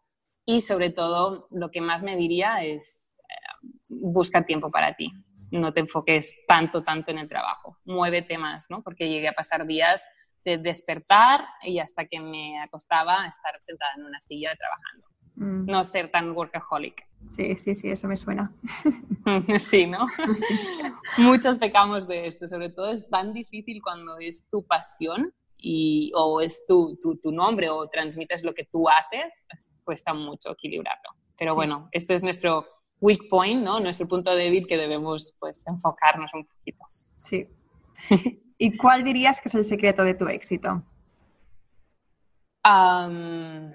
y 0.46 0.62
sobre 0.62 0.90
todo 0.90 1.48
lo 1.52 1.70
que 1.70 1.82
más 1.82 2.04
me 2.04 2.16
diría 2.18 2.64
es 2.64 3.20
eh, 3.30 3.68
busca 3.90 4.44
tiempo 4.44 4.70
para 4.70 4.96
ti 4.96 5.12
no 5.60 5.74
te 5.74 5.82
enfoques 5.82 6.36
tanto, 6.48 6.84
tanto 6.84 7.12
en 7.12 7.20
el 7.20 7.30
trabajo. 7.30 7.78
Muévete 7.86 8.38
más, 8.38 8.68
¿no? 8.70 8.82
Porque 8.82 9.10
llegué 9.10 9.28
a 9.28 9.34
pasar 9.34 9.66
días 9.66 10.06
de 10.44 10.58
despertar 10.58 11.46
y 11.62 11.80
hasta 11.80 12.06
que 12.06 12.20
me 12.20 12.60
acostaba 12.62 13.28
estar 13.28 13.54
sentada 13.60 13.92
en 13.98 14.06
una 14.06 14.20
silla 14.22 14.56
trabajando. 14.56 15.08
Mm. 15.42 15.66
No 15.66 15.84
ser 15.84 16.12
tan 16.12 16.38
workaholic. 16.38 17.04
Sí, 17.32 17.56
sí, 17.56 17.74
sí, 17.74 17.90
eso 17.90 18.08
me 18.08 18.16
suena. 18.16 18.54
sí, 19.60 19.88
¿no? 19.88 20.06
Muchos 21.18 21.58
pecamos 21.58 22.08
de 22.08 22.28
esto, 22.28 22.48
sobre 22.48 22.70
todo 22.70 22.92
es 22.92 23.10
tan 23.10 23.34
difícil 23.34 23.82
cuando 23.82 24.20
es 24.20 24.48
tu 24.52 24.64
pasión 24.68 25.34
y, 25.58 26.12
o 26.14 26.42
es 26.42 26.64
tu, 26.68 26.96
tu, 27.02 27.16
tu 27.16 27.32
nombre 27.32 27.72
o 27.72 27.90
transmites 27.90 28.44
lo 28.44 28.54
que 28.54 28.66
tú 28.66 28.88
haces, 28.88 29.34
cuesta 29.84 30.14
mucho 30.14 30.52
equilibrarlo. 30.52 31.10
Pero 31.40 31.56
bueno, 31.56 31.90
este 31.92 32.14
es 32.14 32.22
nuestro 32.22 32.68
weak 33.00 33.28
point, 33.28 33.64
¿no? 33.64 33.80
Nuestro 33.80 34.08
punto 34.08 34.36
débil 34.36 34.68
que 34.68 34.78
debemos 34.78 35.34
pues 35.40 35.66
enfocarnos 35.66 36.32
un 36.36 36.46
poquito. 36.46 36.86
Sí. 37.16 37.48
¿Y 38.60 38.78
cuál 38.78 39.04
dirías 39.04 39.42
que 39.42 39.50
es 39.50 39.56
el 39.56 39.66
secreto 39.66 40.04
de 40.04 40.14
tu 40.14 40.28
éxito? 40.28 40.84
Um, 42.64 43.74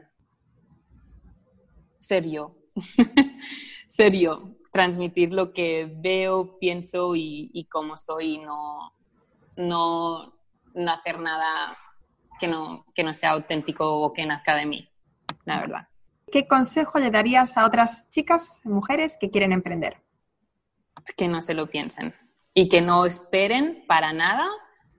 serio. 2.06 2.50
serio. 3.88 4.56
Transmitir 4.72 5.32
lo 5.32 5.52
que 5.52 5.90
veo, 6.00 6.58
pienso 6.58 7.16
y, 7.16 7.50
y 7.52 7.64
cómo 7.64 7.96
soy 7.96 8.38
no, 8.38 8.92
no, 9.56 10.34
no 10.74 10.90
hacer 10.90 11.18
nada 11.18 11.78
que 12.38 12.46
no, 12.48 12.84
que 12.94 13.02
no 13.02 13.14
sea 13.14 13.30
auténtico 13.30 14.02
o 14.02 14.12
que 14.12 14.26
nazca 14.26 14.54
de 14.54 14.66
mí, 14.66 14.88
la 15.46 15.60
verdad. 15.60 15.88
¿qué 16.32 16.46
consejo 16.46 16.98
le 16.98 17.10
darías 17.10 17.56
a 17.56 17.66
otras 17.66 18.08
chicas, 18.10 18.60
mujeres 18.64 19.16
que 19.18 19.30
quieren 19.30 19.52
emprender? 19.52 20.02
Que 21.16 21.28
no 21.28 21.40
se 21.40 21.54
lo 21.54 21.68
piensen 21.68 22.12
y 22.52 22.68
que 22.68 22.80
no 22.80 23.06
esperen 23.06 23.84
para 23.86 24.12
nada 24.12 24.46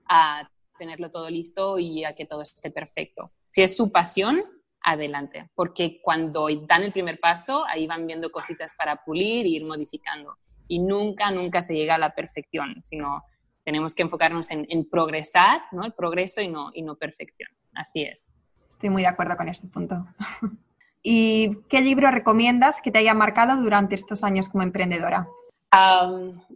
a 0.08 0.48
tenerlo 0.78 1.10
todo 1.10 1.28
listo 1.28 1.78
y 1.78 2.04
a 2.04 2.14
que 2.14 2.24
todo 2.24 2.42
esté 2.42 2.70
perfecto. 2.70 3.30
Si 3.50 3.62
es 3.62 3.76
su 3.76 3.90
pasión, 3.90 4.44
adelante, 4.90 5.50
porque 5.54 6.00
cuando 6.02 6.48
dan 6.66 6.82
el 6.82 6.92
primer 6.92 7.20
paso, 7.20 7.64
ahí 7.66 7.86
van 7.86 8.06
viendo 8.06 8.30
cositas 8.30 8.74
para 8.74 9.04
pulir 9.04 9.46
e 9.46 9.50
ir 9.50 9.64
modificando. 9.64 10.36
Y 10.66 10.78
nunca, 10.78 11.30
nunca 11.30 11.62
se 11.62 11.74
llega 11.74 11.94
a 11.94 11.98
la 11.98 12.14
perfección, 12.14 12.82
sino 12.84 13.24
tenemos 13.64 13.94
que 13.94 14.02
enfocarnos 14.02 14.50
en, 14.50 14.88
progresar, 14.88 15.62
¿no? 15.72 15.84
El 15.84 15.92
progreso 15.92 16.40
y 16.40 16.48
no, 16.48 16.70
y 16.72 16.82
no 16.82 16.96
perfección. 16.96 17.50
Así 17.74 18.02
es. 18.02 18.32
Estoy 18.70 18.90
muy 18.90 19.02
de 19.02 19.08
acuerdo 19.08 19.36
con 19.36 19.48
este 19.48 19.66
punto. 19.66 20.06
¿Y 21.02 21.62
qué 21.68 21.80
libro 21.80 22.10
recomiendas 22.10 22.80
que 22.80 22.90
te 22.90 22.98
haya 22.98 23.14
marcado 23.14 23.56
durante 23.56 23.94
estos 23.94 24.24
años 24.24 24.48
como 24.48 24.62
emprendedora? 24.62 25.28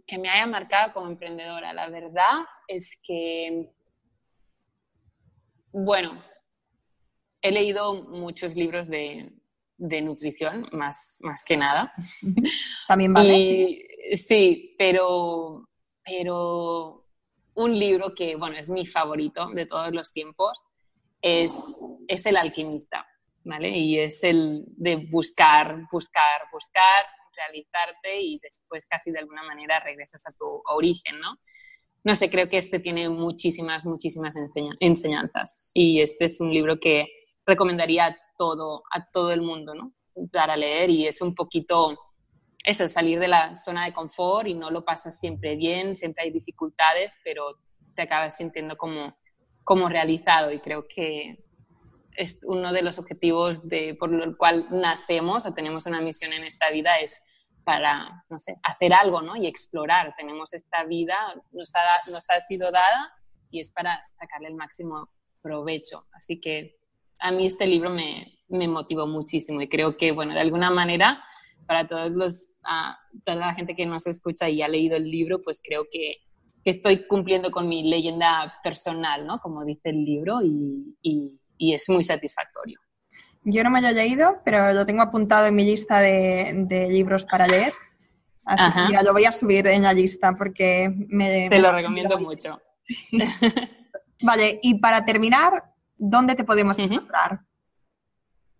que 0.07 0.17
me 0.17 0.27
haya 0.27 0.47
marcado 0.47 0.91
como 0.91 1.07
emprendedora. 1.07 1.71
La 1.71 1.87
verdad 1.87 2.45
es 2.67 2.97
que, 3.03 3.69
bueno, 5.71 6.19
he 7.43 7.51
leído 7.51 7.93
muchos 8.05 8.55
libros 8.55 8.87
de, 8.87 9.31
nutrición, 9.77 10.67
más, 10.71 11.17
más 11.19 11.43
que 11.43 11.57
nada. 11.57 11.93
También 12.87 13.13
vale. 13.13 13.85
sí, 14.15 14.75
pero, 14.79 15.67
pero 16.03 17.05
un 17.53 17.77
libro 17.77 18.15
que, 18.15 18.35
bueno, 18.35 18.55
es 18.57 18.69
mi 18.69 18.85
favorito 18.85 19.49
de 19.49 19.65
todos 19.65 19.93
los 19.93 20.11
tiempos 20.11 20.57
es, 21.21 21.55
es 22.07 22.25
El 22.25 22.37
alquimista 22.37 23.05
¿vale? 23.43 23.77
Y 23.77 23.99
es 23.99 24.23
el 24.23 24.63
de 24.67 24.95
buscar, 24.95 25.87
buscar, 25.91 26.41
buscar, 26.51 27.05
realizarte 27.35 28.21
y 28.21 28.39
después 28.41 28.85
casi 28.85 29.11
de 29.11 29.19
alguna 29.19 29.43
manera 29.43 29.79
regresas 29.79 30.21
a 30.25 30.31
tu 30.37 30.61
origen, 30.65 31.19
¿no? 31.19 31.35
No 32.05 32.15
sé, 32.15 32.29
creo 32.29 32.49
que 32.49 32.57
este 32.57 32.79
tiene 32.79 33.09
muchísimas, 33.09 33.85
muchísimas 33.85 34.35
enseñanzas 34.79 35.71
y 35.73 36.01
este 36.01 36.25
es 36.25 36.39
un 36.39 36.53
libro 36.53 36.79
que 36.79 37.07
recomendaría 37.45 38.05
a 38.05 38.17
todo, 38.37 38.83
a 38.91 39.09
todo 39.11 39.31
el 39.31 39.41
mundo, 39.41 39.73
¿no? 39.73 39.93
Para 40.31 40.55
leer 40.55 40.89
y 40.89 41.07
es 41.07 41.21
un 41.21 41.35
poquito 41.35 41.97
eso, 42.63 42.87
salir 42.87 43.19
de 43.19 43.27
la 43.27 43.55
zona 43.55 43.85
de 43.85 43.93
confort 43.93 44.47
y 44.47 44.53
no 44.53 44.71
lo 44.71 44.85
pasas 44.85 45.19
siempre 45.19 45.55
bien, 45.55 45.95
siempre 45.95 46.23
hay 46.23 46.31
dificultades, 46.31 47.19
pero 47.23 47.59
te 47.93 48.03
acabas 48.03 48.37
sintiendo 48.37 48.77
como, 48.77 49.17
como 49.63 49.89
realizado 49.89 50.51
y 50.51 50.59
creo 50.59 50.85
que 50.87 51.43
es 52.15 52.39
uno 52.45 52.71
de 52.71 52.83
los 52.83 52.99
objetivos 52.99 53.67
de, 53.67 53.95
por 53.95 54.13
el 54.13 54.37
cual 54.37 54.67
nacemos 54.69 55.45
o 55.45 55.53
tenemos 55.53 55.85
una 55.87 55.99
misión 55.99 56.31
en 56.31 56.43
esta 56.43 56.69
vida 56.69 56.97
es 56.99 57.23
para, 57.65 58.23
no 58.29 58.39
sé, 58.39 58.55
hacer 58.63 58.93
algo, 58.93 59.21
¿no? 59.21 59.35
Y 59.35 59.47
explorar. 59.47 60.13
Tenemos 60.17 60.53
esta 60.53 60.83
vida, 60.83 61.15
nos 61.51 61.73
ha, 61.75 62.11
nos 62.11 62.29
ha 62.29 62.39
sido 62.39 62.71
dada 62.71 63.11
y 63.49 63.59
es 63.59 63.71
para 63.71 63.99
sacarle 64.19 64.49
el 64.49 64.55
máximo 64.55 65.09
provecho. 65.41 66.03
Así 66.11 66.39
que 66.39 66.77
a 67.23 67.31
mí 67.31 67.45
este 67.45 67.65
libro 67.65 67.89
me, 67.89 68.15
me 68.49 68.67
motivó 68.67 69.07
muchísimo 69.07 69.61
y 69.61 69.67
creo 69.67 69.97
que, 69.97 70.11
bueno, 70.11 70.33
de 70.33 70.41
alguna 70.41 70.69
manera, 70.69 71.23
para 71.65 71.87
todos 71.87 72.11
los, 72.11 72.51
uh, 72.65 73.21
toda 73.25 73.37
la 73.37 73.55
gente 73.55 73.75
que 73.75 73.85
nos 73.85 74.05
escucha 74.05 74.49
y 74.49 74.61
ha 74.61 74.67
leído 74.67 74.97
el 74.97 75.09
libro, 75.09 75.41
pues 75.41 75.59
creo 75.63 75.85
que, 75.91 76.17
que 76.63 76.69
estoy 76.69 77.07
cumpliendo 77.07 77.49
con 77.49 77.67
mi 77.67 77.89
leyenda 77.89 78.53
personal, 78.63 79.25
¿no? 79.25 79.39
Como 79.39 79.65
dice 79.65 79.89
el 79.89 80.03
libro 80.03 80.41
y, 80.43 80.95
y 81.01 81.39
y 81.63 81.73
es 81.73 81.89
muy 81.89 82.03
satisfactorio. 82.03 82.79
Yo 83.45 83.63
no 83.63 83.69
me 83.69 83.81
lo 83.81 83.89
he 83.89 83.93
leído, 83.93 84.41
pero 84.43 84.73
lo 84.73 84.85
tengo 84.85 85.01
apuntado 85.01 85.47
en 85.47 85.55
mi 85.55 85.65
lista 85.65 85.99
de, 85.99 86.87
libros 86.89 87.25
para 87.25 87.47
leer. 87.47 87.73
Así 88.45 88.87
que 88.87 88.93
ya 88.93 89.03
lo 89.03 89.13
voy 89.13 89.25
a 89.25 89.31
subir 89.31 89.67
en 89.67 89.83
la 89.83 89.93
lista 89.93 90.35
porque 90.37 90.93
me... 91.07 91.49
Te 91.49 91.59
lo 91.59 91.71
recomiendo 91.71 92.19
mucho. 92.19 92.61
vale, 94.21 94.59
y 94.61 94.79
para 94.79 95.05
terminar, 95.05 95.63
¿dónde 96.03 96.35
te 96.35 96.43
podemos 96.43 96.77
encontrar? 96.79 97.39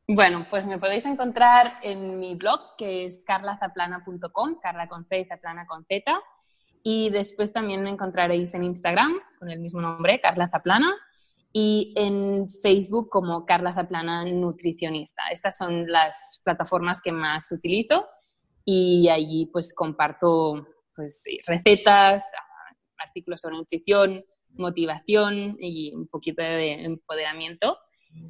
Bueno, 0.07 0.47
pues 0.49 0.65
me 0.65 0.77
podéis 0.77 1.05
encontrar 1.05 1.73
en 1.81 2.19
mi 2.19 2.35
blog, 2.35 2.75
que 2.77 3.05
es 3.05 3.23
carlazaplana.com, 3.25 4.59
carla 4.61 4.87
con 4.87 5.05
C 5.05 5.19
y 5.19 5.25
zaplana 5.25 5.65
con 5.65 5.85
Z. 5.85 6.19
Y 6.83 7.09
después 7.09 7.53
también 7.53 7.83
me 7.83 7.89
encontraréis 7.89 8.53
en 8.53 8.63
Instagram 8.63 9.13
con 9.39 9.49
el 9.49 9.59
mismo 9.59 9.81
nombre, 9.81 10.19
Carla 10.19 10.49
Zaplana 10.49 10.93
y 11.53 11.93
en 11.95 12.49
Facebook 12.49 13.09
como 13.09 13.45
Carla 13.45 13.73
Zaplana 13.73 14.25
Nutricionista. 14.25 15.23
Estas 15.31 15.55
son 15.57 15.89
las 15.89 16.41
plataformas 16.43 17.01
que 17.01 17.13
más 17.13 17.49
utilizo 17.51 18.07
y 18.65 19.07
allí 19.07 19.49
pues 19.53 19.73
comparto 19.73 20.67
pues, 20.95 21.23
recetas, 21.45 22.23
artículos 22.97 23.39
sobre 23.39 23.55
nutrición, 23.55 24.23
motivación 24.53 25.57
y 25.59 25.93
un 25.93 26.07
poquito 26.07 26.41
de 26.41 26.85
empoderamiento, 26.85 27.77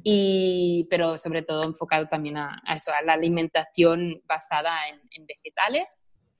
y, 0.02 0.86
pero 0.90 1.18
sobre 1.18 1.42
todo 1.42 1.64
enfocado 1.64 2.06
también 2.06 2.38
a, 2.38 2.62
eso, 2.74 2.90
a 2.92 3.02
la 3.02 3.14
alimentación 3.14 4.22
basada 4.26 4.72
en, 4.88 5.26
vegetales. 5.26 5.84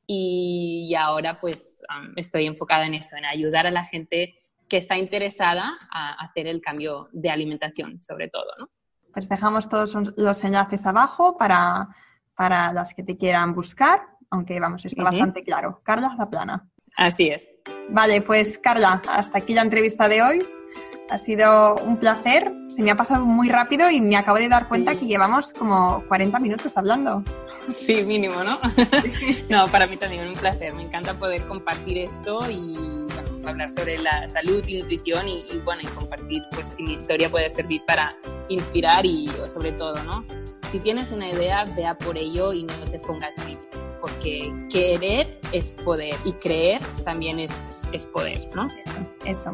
Y, 0.06 0.94
ahora 0.98 1.40
pues 1.40 1.82
estoy 2.16 2.46
enfocada 2.46 2.86
en 2.86 2.94
eso, 2.94 3.16
en 3.16 3.24
ayudar 3.24 3.66
a 3.66 3.70
la 3.70 3.86
gente 3.86 4.34
que 4.68 4.76
está 4.76 4.98
interesada 4.98 5.76
a 5.90 6.12
hacer 6.14 6.46
el 6.46 6.60
cambio 6.60 7.08
de 7.12 7.30
alimentación, 7.30 8.02
sobre 8.02 8.28
todo, 8.28 8.46
¿no? 8.58 8.70
Pues 9.12 9.28
dejamos 9.28 9.68
todos 9.68 9.94
los 10.16 10.44
enlaces 10.44 10.84
abajo 10.86 11.38
para, 11.38 11.88
para 12.34 12.72
las 12.72 12.94
que 12.94 13.02
te 13.02 13.16
quieran 13.16 13.54
buscar, 13.54 14.02
aunque 14.30 14.58
vamos, 14.58 14.84
está 14.84 15.04
bastante 15.04 15.44
claro. 15.44 15.80
Carla 15.84 16.14
Zaplana. 16.16 16.68
Así 16.96 17.28
es. 17.28 17.48
Vale, 17.90 18.22
pues 18.22 18.58
Carla, 18.58 19.02
hasta 19.08 19.38
aquí 19.38 19.54
la 19.54 19.62
entrevista 19.62 20.08
de 20.08 20.22
hoy. 20.22 20.38
Ha 21.10 21.18
sido 21.18 21.74
un 21.76 21.98
placer, 21.98 22.50
se 22.70 22.82
me 22.82 22.90
ha 22.90 22.96
pasado 22.96 23.26
muy 23.26 23.48
rápido 23.48 23.90
y 23.90 24.00
me 24.00 24.16
acabo 24.16 24.38
de 24.38 24.48
dar 24.48 24.68
cuenta 24.68 24.94
que 24.94 25.06
llevamos 25.06 25.52
como 25.52 26.02
40 26.08 26.40
minutos 26.40 26.76
hablando. 26.76 27.22
Sí, 27.66 28.02
mínimo, 28.04 28.42
¿no? 28.42 28.58
no, 29.48 29.68
para 29.68 29.86
mí 29.86 29.96
también 29.96 30.26
un 30.26 30.34
placer. 30.34 30.74
Me 30.74 30.82
encanta 30.82 31.14
poder 31.14 31.46
compartir 31.46 31.98
esto 31.98 32.50
y 32.50 33.04
hablar 33.46 33.70
sobre 33.70 33.98
la 33.98 34.28
salud 34.28 34.64
y 34.66 34.80
nutrición 34.80 35.28
y, 35.28 35.44
bueno, 35.64 35.82
y 35.82 35.86
compartir 35.88 36.42
pues 36.50 36.68
si 36.68 36.82
mi 36.82 36.94
historia 36.94 37.28
puede 37.28 37.48
servir 37.50 37.82
para 37.86 38.16
inspirar 38.48 39.04
y 39.04 39.28
sobre 39.52 39.72
todo, 39.72 40.02
¿no? 40.04 40.24
Si 40.70 40.80
tienes 40.80 41.10
una 41.12 41.30
idea, 41.30 41.64
vea 41.64 41.96
por 41.96 42.18
ello 42.18 42.52
y 42.52 42.64
no 42.64 42.74
te 42.90 42.98
pongas 42.98 43.36
límites, 43.46 43.96
porque 44.00 44.52
querer 44.70 45.38
es 45.52 45.74
poder 45.74 46.16
y 46.24 46.32
creer 46.32 46.82
también 47.04 47.38
es, 47.38 47.52
es 47.96 48.06
poder, 48.06 48.48
¿no? 48.54 48.68
Eso. 49.24 49.52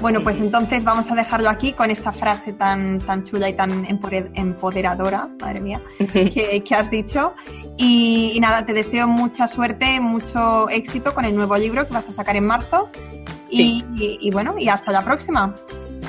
Bueno, 0.00 0.20
pues 0.22 0.38
entonces 0.38 0.82
vamos 0.82 1.10
a 1.10 1.14
dejarlo 1.14 1.48
aquí 1.48 1.72
con 1.74 1.90
esta 1.90 2.10
frase 2.10 2.52
tan, 2.52 2.98
tan 2.98 3.22
chula 3.22 3.48
y 3.48 3.54
tan 3.54 3.86
empoderadora, 4.34 5.28
madre 5.40 5.60
mía, 5.60 5.80
que, 6.12 6.74
has 6.74 6.90
dicho. 6.90 7.34
Y, 7.76 8.36
nada, 8.40 8.66
te 8.66 8.72
deseo 8.72 9.06
mucha 9.06 9.46
suerte, 9.46 10.00
mucho 10.00 10.68
éxito 10.70 11.14
con 11.14 11.24
el 11.24 11.36
nuevo 11.36 11.56
libro 11.56 11.86
que 11.86 11.94
vas 11.94 12.08
a 12.08 12.12
sacar 12.12 12.36
en 12.36 12.46
marzo. 12.46 12.90
y 13.48 14.30
bueno, 14.32 14.56
y 14.58 14.68
hasta 14.68 14.90
la 14.90 15.02
próxima. 15.02 15.54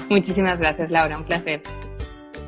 Muchísimas 0.09 0.59
gracias, 0.59 0.89
Laura, 0.89 1.17
un 1.17 1.23
placer. 1.23 1.61